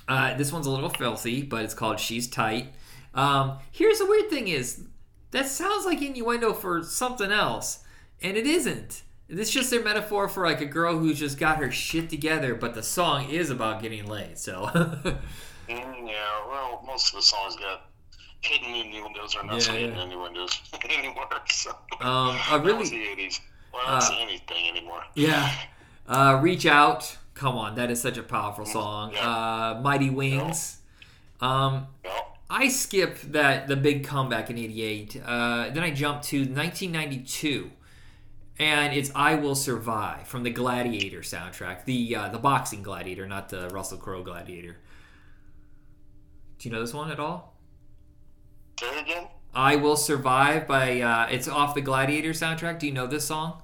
Uh, 0.08 0.34
this 0.36 0.52
one's 0.52 0.66
a 0.66 0.70
little 0.70 0.90
filthy, 0.90 1.42
but 1.42 1.64
it's 1.64 1.74
called 1.74 2.00
"She's 2.00 2.28
Tight." 2.28 2.74
Um, 3.14 3.58
here's 3.70 3.98
the 3.98 4.06
weird 4.06 4.28
thing: 4.30 4.48
is 4.48 4.84
that 5.30 5.46
sounds 5.46 5.86
like 5.86 6.02
innuendo 6.02 6.52
for 6.52 6.82
something 6.82 7.30
else, 7.30 7.80
and 8.22 8.36
it 8.36 8.46
isn't. 8.46 9.02
It's 9.28 9.50
just 9.50 9.70
their 9.70 9.82
metaphor 9.82 10.28
for 10.28 10.44
like 10.46 10.60
a 10.60 10.66
girl 10.66 10.98
who's 10.98 11.18
just 11.18 11.38
got 11.38 11.56
her 11.58 11.70
shit 11.70 12.10
together, 12.10 12.54
but 12.54 12.74
the 12.74 12.82
song 12.82 13.30
is 13.30 13.50
about 13.50 13.80
getting 13.82 14.06
laid. 14.06 14.38
So, 14.38 14.66
Mm, 15.66 16.06
yeah, 16.06 16.46
well, 16.46 16.84
most 16.86 17.08
of 17.08 17.16
the 17.16 17.22
songs 17.22 17.56
got 17.56 17.86
hidden 18.42 18.74
innuendos 18.74 19.34
or 19.34 19.42
not 19.44 19.54
Yeah, 19.54 19.58
so 19.60 19.72
hidden 19.72 19.96
yeah. 19.96 20.02
innuendos 20.04 20.60
anymore. 20.98 21.26
So. 21.50 21.70
um, 22.02 22.36
a 22.52 22.58
really, 22.62 22.84
the 22.90 22.96
80s. 22.96 23.40
Well, 23.72 23.80
I 23.86 23.90
don't 23.92 23.96
Uh, 23.96 24.00
see 24.00 24.20
anything 24.22 24.68
anymore. 24.68 25.02
yeah. 25.14 25.50
Uh, 26.06 26.38
"Reach 26.42 26.66
Out," 26.66 27.16
come 27.32 27.56
on, 27.56 27.76
that 27.76 27.90
is 27.90 28.02
such 28.02 28.18
a 28.18 28.22
powerful 28.22 28.66
song. 28.66 29.12
Yeah. 29.14 29.26
Uh, 29.26 29.80
"Mighty 29.82 30.10
Wings." 30.10 30.80
Um, 31.40 31.86
No. 32.04 32.10
I 32.54 32.68
skipped 32.68 33.32
that 33.32 33.66
the 33.66 33.74
big 33.74 34.04
comeback 34.04 34.48
in 34.48 34.56
'88. 34.56 35.20
Uh, 35.26 35.70
then 35.70 35.82
I 35.82 35.90
jumped 35.90 36.26
to 36.26 36.38
1992, 36.38 37.72
and 38.60 38.94
it's 38.94 39.10
"I 39.12 39.34
Will 39.34 39.56
Survive" 39.56 40.28
from 40.28 40.44
the 40.44 40.50
Gladiator 40.50 41.22
soundtrack, 41.22 41.84
the 41.84 42.14
uh, 42.14 42.28
the 42.28 42.38
boxing 42.38 42.84
Gladiator, 42.84 43.26
not 43.26 43.48
the 43.48 43.70
Russell 43.70 43.98
Crowe 43.98 44.22
Gladiator. 44.22 44.76
Do 46.60 46.68
you 46.68 46.72
know 46.72 46.80
this 46.80 46.94
one 46.94 47.10
at 47.10 47.18
all? 47.18 47.56
Say 48.78 49.00
again? 49.00 49.26
"I 49.52 49.74
Will 49.74 49.96
Survive" 49.96 50.68
by 50.68 51.00
uh, 51.00 51.26
it's 51.28 51.48
off 51.48 51.74
the 51.74 51.80
Gladiator 51.80 52.30
soundtrack. 52.30 52.78
Do 52.78 52.86
you 52.86 52.92
know 52.92 53.08
this 53.08 53.24
song? 53.24 53.62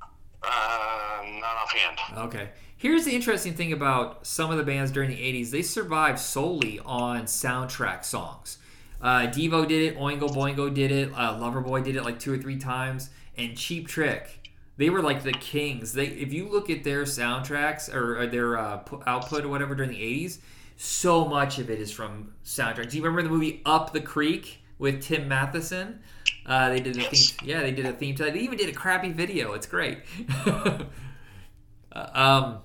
Uh, 0.00 1.24
not 1.40 1.56
offhand. 1.78 2.18
Okay. 2.28 2.50
Here's 2.76 3.04
the 3.04 3.12
interesting 3.12 3.54
thing 3.54 3.72
about 3.72 4.26
some 4.26 4.50
of 4.50 4.56
the 4.56 4.62
bands 4.62 4.92
during 4.92 5.10
the 5.10 5.16
80s. 5.16 5.50
They 5.50 5.62
survived 5.62 6.18
solely 6.18 6.80
on 6.84 7.22
soundtrack 7.24 8.04
songs. 8.04 8.58
Uh, 9.00 9.26
Devo 9.26 9.66
did 9.66 9.82
it, 9.82 9.98
Oingo 9.98 10.28
Boingo 10.28 10.72
did 10.72 10.90
it, 10.90 11.12
uh, 11.14 11.34
Loverboy 11.34 11.84
did 11.84 11.96
it 11.96 12.02
like 12.02 12.18
two 12.18 12.32
or 12.32 12.38
three 12.38 12.56
times, 12.58 13.10
and 13.36 13.56
Cheap 13.56 13.86
Trick. 13.88 14.50
They 14.76 14.90
were 14.90 15.02
like 15.02 15.22
the 15.24 15.32
kings. 15.32 15.92
They, 15.92 16.06
if 16.06 16.32
you 16.32 16.48
look 16.48 16.70
at 16.70 16.84
their 16.84 17.02
soundtracks 17.02 17.92
or, 17.92 18.20
or 18.20 18.26
their 18.26 18.58
uh, 18.58 18.78
pu- 18.78 19.02
output 19.06 19.44
or 19.44 19.48
whatever 19.48 19.74
during 19.74 19.90
the 19.90 20.24
80s, 20.24 20.38
so 20.76 21.24
much 21.24 21.58
of 21.58 21.70
it 21.70 21.80
is 21.80 21.90
from 21.90 22.32
soundtracks. 22.44 22.90
Do 22.90 22.96
you 22.96 23.02
remember 23.02 23.22
the 23.22 23.28
movie 23.28 23.60
Up 23.66 23.92
the 23.92 24.00
Creek 24.00 24.62
with 24.78 25.02
Tim 25.02 25.26
Matheson? 25.26 26.00
Uh, 26.46 26.68
they 26.70 26.80
did 26.80 26.96
a 26.96 27.02
theme. 27.02 27.36
Yeah, 27.44 27.60
they 27.60 27.72
did 27.72 27.86
a 27.86 27.92
theme 27.92 28.14
to 28.16 28.24
that. 28.24 28.34
They 28.34 28.40
even 28.40 28.56
did 28.56 28.68
a 28.68 28.72
crappy 28.72 29.10
video. 29.10 29.52
It's 29.52 29.66
great. 29.66 29.98
Um. 32.14 32.58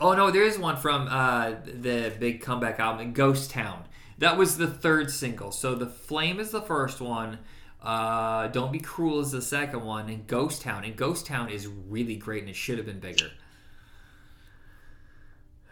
Oh 0.00 0.12
no, 0.14 0.30
there 0.30 0.42
is 0.44 0.58
one 0.58 0.76
from 0.76 1.08
uh, 1.08 1.54
the 1.64 2.12
big 2.18 2.42
comeback 2.42 2.78
album, 2.78 3.12
Ghost 3.14 3.50
Town. 3.50 3.84
That 4.18 4.36
was 4.36 4.58
the 4.58 4.66
third 4.66 5.10
single. 5.10 5.52
So 5.52 5.74
the 5.74 5.86
Flame 5.86 6.38
is 6.40 6.50
the 6.50 6.60
first 6.62 7.00
one. 7.00 7.38
Uh, 7.82 8.48
Don't 8.48 8.72
Be 8.72 8.78
Cruel 8.78 9.20
is 9.20 9.30
the 9.30 9.40
second 9.42 9.84
one, 9.84 10.08
and 10.08 10.26
Ghost 10.26 10.62
Town. 10.62 10.84
And 10.84 10.96
Ghost 10.96 11.26
Town 11.26 11.48
is 11.48 11.66
really 11.66 12.16
great, 12.16 12.40
and 12.42 12.50
it 12.50 12.56
should 12.56 12.76
have 12.78 12.86
been 12.86 12.98
bigger. 13.00 13.30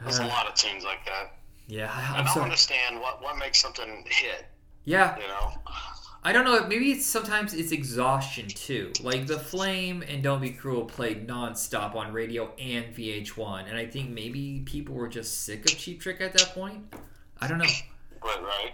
There's 0.00 0.20
Uh, 0.20 0.24
a 0.24 0.26
lot 0.26 0.46
of 0.46 0.54
tunes 0.54 0.84
like 0.84 1.04
that. 1.06 1.36
Yeah, 1.66 1.90
I- 1.92 2.14
I 2.14 2.16
don't 2.18 2.28
sorry. 2.28 2.44
understand 2.44 3.00
what, 3.00 3.22
what 3.22 3.36
makes 3.38 3.58
something 3.60 4.04
hit, 4.08 4.46
Yeah, 4.84 5.16
you 5.18 5.26
know? 5.26 5.52
I 6.26 6.32
don't 6.32 6.46
know. 6.46 6.66
Maybe 6.66 6.92
it's 6.92 7.04
sometimes 7.04 7.52
it's 7.52 7.70
exhaustion 7.70 8.48
too. 8.48 8.92
Like 9.02 9.26
the 9.26 9.38
Flame 9.38 10.02
and 10.08 10.22
Don't 10.22 10.40
Be 10.40 10.50
Cruel 10.50 10.86
played 10.86 11.28
nonstop 11.28 11.94
on 11.94 12.14
radio 12.14 12.50
and 12.58 12.86
VH1, 12.94 13.68
and 13.68 13.76
I 13.76 13.86
think 13.86 14.08
maybe 14.08 14.62
people 14.64 14.94
were 14.94 15.08
just 15.08 15.42
sick 15.42 15.70
of 15.70 15.76
Cheap 15.76 16.00
Trick 16.00 16.22
at 16.22 16.32
that 16.32 16.54
point. 16.54 16.94
I 17.42 17.46
don't 17.46 17.58
know. 17.58 17.66
Right, 18.24 18.42
right. 18.42 18.72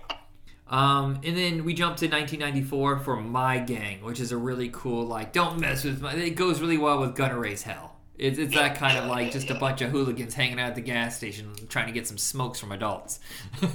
Um, 0.68 1.20
and 1.24 1.36
then 1.36 1.64
we 1.64 1.74
jump 1.74 1.96
to 1.96 2.06
1994 2.06 3.00
for 3.00 3.16
My 3.16 3.58
Gang, 3.58 4.04
which 4.04 4.20
is 4.20 4.30
a 4.30 4.36
really 4.36 4.70
cool 4.72 5.04
like 5.04 5.32
don't 5.32 5.58
mess 5.58 5.82
with 5.82 6.00
my. 6.00 6.14
It 6.14 6.36
goes 6.36 6.60
really 6.60 6.78
well 6.78 7.00
with 7.00 7.16
Gunna 7.16 7.36
Raise 7.36 7.64
Hell. 7.64 7.96
It's, 8.16 8.38
it's 8.38 8.54
that 8.54 8.76
kind 8.76 8.96
of 8.96 9.06
like 9.06 9.32
just 9.32 9.50
a 9.50 9.54
bunch 9.54 9.80
of 9.80 9.90
hooligans 9.90 10.34
hanging 10.34 10.60
out 10.60 10.68
at 10.68 10.74
the 10.76 10.82
gas 10.82 11.16
station 11.16 11.52
trying 11.68 11.86
to 11.86 11.92
get 11.92 12.06
some 12.06 12.18
smokes 12.18 12.60
from 12.60 12.70
adults. 12.70 13.18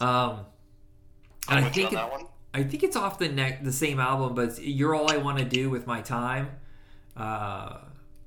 um, 0.00 0.44
and 1.48 1.64
I 1.64 1.68
think 1.70 1.92
it. 1.92 1.98
I 2.52 2.64
think 2.64 2.82
it's 2.82 2.96
off 2.96 3.18
the 3.18 3.28
neck 3.28 3.62
the 3.64 3.72
same 3.72 4.00
album, 4.00 4.34
but 4.34 4.60
"You're 4.60 4.94
All 4.94 5.10
I 5.10 5.16
Want 5.18 5.38
to 5.38 5.44
Do 5.44 5.70
with 5.70 5.86
My 5.86 6.00
Time." 6.00 6.50
Uh, 7.16 7.78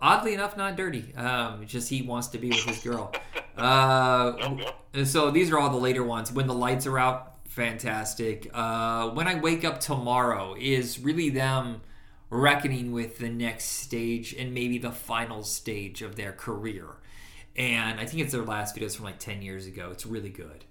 oddly 0.01 0.33
enough, 0.33 0.55
not 0.57 0.75
dirty. 0.75 1.13
Um, 1.15 1.65
just 1.65 1.89
he 1.89 2.01
wants 2.01 2.27
to 2.29 2.37
be 2.37 2.49
with 2.49 2.63
his 2.63 2.79
girl. 2.79 3.13
Uh, 3.55 4.33
Yep, 4.39 4.59
yep. 4.61 4.79
and 4.95 5.07
so 5.07 5.29
these 5.29 5.51
are 5.51 5.59
all 5.59 5.69
the 5.69 5.77
later 5.77 6.03
ones. 6.03 6.31
When 6.31 6.47
the 6.47 6.55
lights 6.55 6.87
are 6.87 6.97
out, 6.97 7.35
fantastic. 7.49 8.49
Uh, 8.51 9.11
when 9.11 9.27
I 9.27 9.35
wake 9.39 9.63
up 9.63 9.79
tomorrow 9.79 10.55
is 10.59 10.97
really 10.99 11.29
them 11.29 11.81
reckoning 12.31 12.91
with 12.93 13.19
the 13.19 13.29
next 13.29 13.65
stage 13.65 14.33
and 14.33 14.55
maybe 14.55 14.79
the 14.79 14.91
final 14.91 15.43
stage 15.43 16.01
of 16.01 16.15
their 16.15 16.31
career. 16.31 16.87
And 17.55 17.99
I 17.99 18.07
think 18.07 18.23
it's 18.23 18.31
their 18.31 18.41
last 18.41 18.75
videos 18.75 18.95
from 18.95 19.05
like 19.05 19.19
ten 19.19 19.43
years 19.43 19.67
ago. 19.67 19.89
It's 19.91 20.07
really 20.07 20.31
good. 20.31 20.65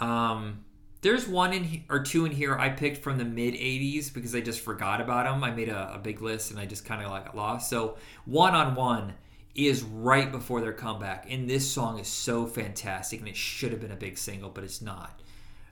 Um, 0.00 0.64
there's 1.04 1.28
one 1.28 1.52
in 1.52 1.84
or 1.90 2.02
two 2.02 2.24
in 2.24 2.32
here 2.32 2.56
I 2.58 2.70
picked 2.70 3.02
from 3.02 3.18
the 3.18 3.26
mid 3.26 3.52
'80s 3.54 4.12
because 4.12 4.34
I 4.34 4.40
just 4.40 4.60
forgot 4.60 5.02
about 5.02 5.26
them. 5.26 5.44
I 5.44 5.50
made 5.50 5.68
a, 5.68 5.94
a 5.94 5.98
big 5.98 6.22
list 6.22 6.50
and 6.50 6.58
I 6.58 6.64
just 6.64 6.86
kind 6.86 7.04
of 7.04 7.10
like 7.10 7.34
lost. 7.34 7.68
So 7.68 7.98
one 8.24 8.54
on 8.54 8.74
one 8.74 9.12
is 9.54 9.82
right 9.82 10.32
before 10.32 10.62
their 10.62 10.72
comeback, 10.72 11.26
and 11.30 11.48
this 11.48 11.70
song 11.70 11.98
is 11.98 12.08
so 12.08 12.46
fantastic, 12.46 13.20
and 13.20 13.28
it 13.28 13.36
should 13.36 13.70
have 13.70 13.82
been 13.82 13.92
a 13.92 13.96
big 13.96 14.16
single, 14.16 14.48
but 14.48 14.64
it's 14.64 14.80
not. 14.80 15.20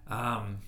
Um, 0.09 0.59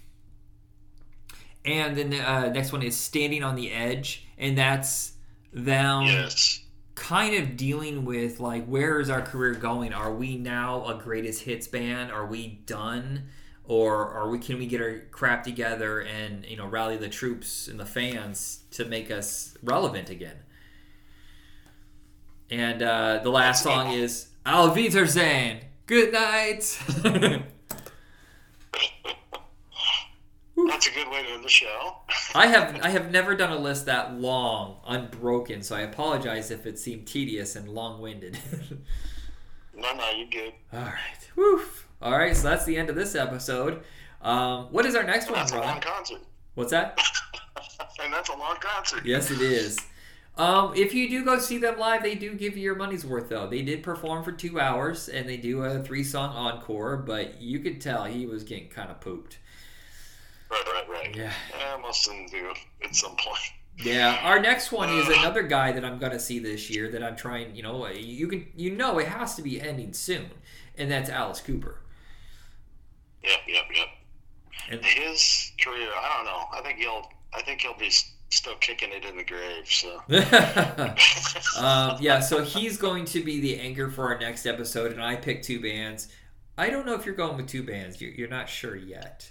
and 1.66 1.94
then 1.94 2.09
the 2.09 2.20
uh, 2.20 2.48
next 2.48 2.72
one 2.72 2.83
is 2.83 2.96
"Standing 2.96 3.44
on 3.44 3.57
the 3.57 3.70
Edge," 3.70 4.27
and 4.38 4.57
that's 4.57 5.12
them 5.53 6.05
Yes. 6.05 6.61
kind 6.94 7.35
of 7.35 7.59
dealing 7.59 8.07
with 8.07 8.40
like 8.40 8.64
where 8.64 8.98
is 8.98 9.11
our 9.11 9.20
career 9.20 9.53
going 9.53 9.92
are 9.92 10.12
we 10.12 10.37
now 10.37 10.87
a 10.87 10.94
greatest 10.94 11.42
hits 11.42 11.68
band 11.68 12.11
are 12.11 12.27
we 12.27 12.61
done 12.66 13.24
or 13.66 14.09
are 14.09 14.29
we 14.29 14.38
can 14.38 14.59
we 14.59 14.66
get 14.66 14.81
our 14.81 15.00
crap 15.11 15.42
together 15.42 16.00
and 16.00 16.44
you 16.44 16.57
know 16.57 16.66
rally 16.66 16.96
the 16.96 17.09
troops 17.09 17.68
and 17.68 17.81
the 17.81 17.87
fans 17.87 18.61
to 18.70 18.85
make 18.85 19.11
us 19.11 19.57
relevant 19.62 20.11
again 20.11 20.37
and 22.50 22.83
uh, 22.83 23.20
the 23.22 23.31
last 23.31 23.62
song 23.62 23.92
is 23.92 24.29
Auf 24.44 24.74
Wiedersehen 24.74 25.61
good 25.87 26.12
night 26.12 26.79
That's 30.57 30.87
a 30.87 30.92
good 30.92 31.09
way 31.11 31.22
to 31.22 31.31
end 31.31 31.44
the 31.44 31.48
show. 31.48 31.96
I 32.35 32.46
have 32.46 32.81
I 32.83 32.90
have 32.90 33.11
never 33.11 33.35
done 33.35 33.53
a 33.53 33.59
list 33.59 33.87
that 33.87 34.14
long 34.14 34.79
unbroken 34.87 35.62
so 35.62 35.77
I 35.77 35.81
apologize 35.81 36.50
if 36.50 36.66
it 36.66 36.79
seemed 36.79 37.07
tedious 37.07 37.57
and 37.57 37.68
long-winded 37.68 38.38
no, 39.77 39.94
no, 39.94 40.11
you're 40.11 40.29
good. 40.29 40.53
All 40.72 40.81
right. 40.81 41.31
Woof. 41.37 41.84
All 42.04 42.16
right. 42.16 42.36
So 42.36 42.48
that's 42.48 42.64
the 42.64 42.76
end 42.76 42.90
of 42.90 42.94
this 42.94 43.14
episode. 43.14 43.82
Um, 44.22 44.66
what 44.70 44.86
is 44.86 44.94
our 44.94 45.02
next 45.02 45.26
one, 45.26 45.40
That's 45.40 45.52
a 45.52 45.56
long 45.56 45.64
Ron? 45.64 45.80
concert. 45.80 46.20
What's 46.54 46.70
that? 46.70 46.98
and 48.02 48.12
that's 48.12 48.28
a 48.28 48.36
long 48.36 48.56
concert. 48.60 49.04
Yes, 49.04 49.30
it 49.30 49.40
is. 49.40 49.78
Um, 50.36 50.72
if 50.74 50.94
you 50.94 51.08
do 51.08 51.24
go 51.24 51.38
see 51.38 51.58
them 51.58 51.78
live, 51.78 52.02
they 52.02 52.14
do 52.14 52.34
give 52.34 52.56
you 52.56 52.62
your 52.62 52.74
money's 52.74 53.06
worth, 53.06 53.28
though. 53.28 53.46
They 53.46 53.62
did 53.62 53.82
perform 53.82 54.24
for 54.24 54.32
two 54.32 54.60
hours, 54.60 55.08
and 55.08 55.28
they 55.28 55.36
do 55.36 55.62
a 55.62 55.82
three-song 55.82 56.34
encore. 56.34 56.96
But 56.96 57.40
you 57.40 57.60
could 57.60 57.80
tell 57.80 58.04
he 58.04 58.26
was 58.26 58.42
getting 58.42 58.68
kind 58.68 58.90
of 58.90 59.00
pooped. 59.00 59.38
right. 60.50 60.84
right, 60.90 61.16
Yeah. 61.16 61.32
Yeah, 61.56 61.74
of 61.76 62.04
them 62.04 62.26
do 62.30 62.52
at 62.82 62.94
some 62.94 63.14
point. 63.16 63.40
Yeah, 63.76 64.18
our 64.22 64.40
next 64.40 64.72
one 64.72 64.88
is 64.88 65.08
another 65.08 65.42
guy 65.42 65.72
that 65.72 65.84
I'm 65.84 65.98
gonna 65.98 66.20
see 66.20 66.38
this 66.38 66.70
year 66.70 66.90
that 66.90 67.02
I'm 67.02 67.16
trying. 67.16 67.54
You 67.56 67.62
know, 67.62 67.88
you 67.88 68.28
can 68.28 68.46
you 68.56 68.70
know 68.70 68.98
it 68.98 69.08
has 69.08 69.34
to 69.36 69.42
be 69.42 69.60
ending 69.60 69.92
soon, 69.92 70.30
and 70.78 70.90
that's 70.90 71.10
Alice 71.10 71.40
Cooper. 71.40 71.80
Yep, 73.24 73.40
yep, 73.48 73.64
yep. 73.74 73.88
And- 74.70 74.84
His 74.84 75.52
career, 75.60 75.88
I 75.88 76.16
don't 76.16 76.26
know. 76.26 76.44
I 76.52 76.62
think 76.62 76.78
he'll, 76.78 77.10
I 77.34 77.42
think 77.42 77.60
he'll 77.62 77.76
be 77.76 77.90
still 78.30 78.56
kicking 78.56 78.90
it 78.92 79.04
in 79.04 79.16
the 79.16 79.24
grave. 79.24 79.66
So. 79.66 80.00
um, 81.62 81.96
yeah, 82.00 82.20
so 82.20 82.42
he's 82.42 82.76
going 82.76 83.04
to 83.06 83.22
be 83.22 83.40
the 83.40 83.58
anchor 83.60 83.90
for 83.90 84.12
our 84.12 84.18
next 84.18 84.46
episode, 84.46 84.92
and 84.92 85.02
I 85.02 85.16
picked 85.16 85.44
two 85.44 85.60
bands. 85.60 86.08
I 86.56 86.70
don't 86.70 86.87
know 86.87 86.94
if 86.94 87.04
you're 87.04 87.14
going 87.14 87.37
with 87.37 87.48
two 87.48 87.62
bands. 87.62 88.00
You're, 88.00 88.12
you're 88.12 88.28
not 88.28 88.48
sure 88.48 88.76
yet. 88.76 89.28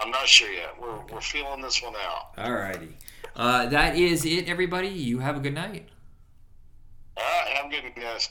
I'm 0.00 0.10
not 0.10 0.26
sure 0.28 0.50
yet. 0.50 0.80
We're, 0.80 0.98
we're 1.12 1.20
feeling 1.20 1.60
this 1.60 1.82
one 1.82 1.94
out. 1.96 2.36
Alrighty. 2.36 2.92
Uh, 3.36 3.66
that 3.66 3.96
is 3.96 4.24
it, 4.24 4.48
everybody. 4.48 4.88
You 4.88 5.18
have 5.18 5.36
a 5.36 5.40
good 5.40 5.54
night. 5.54 5.88
All 7.16 7.22
right, 7.24 7.48
have 7.56 7.66
a 7.66 7.68
good 7.68 7.94
guys. 8.00 8.28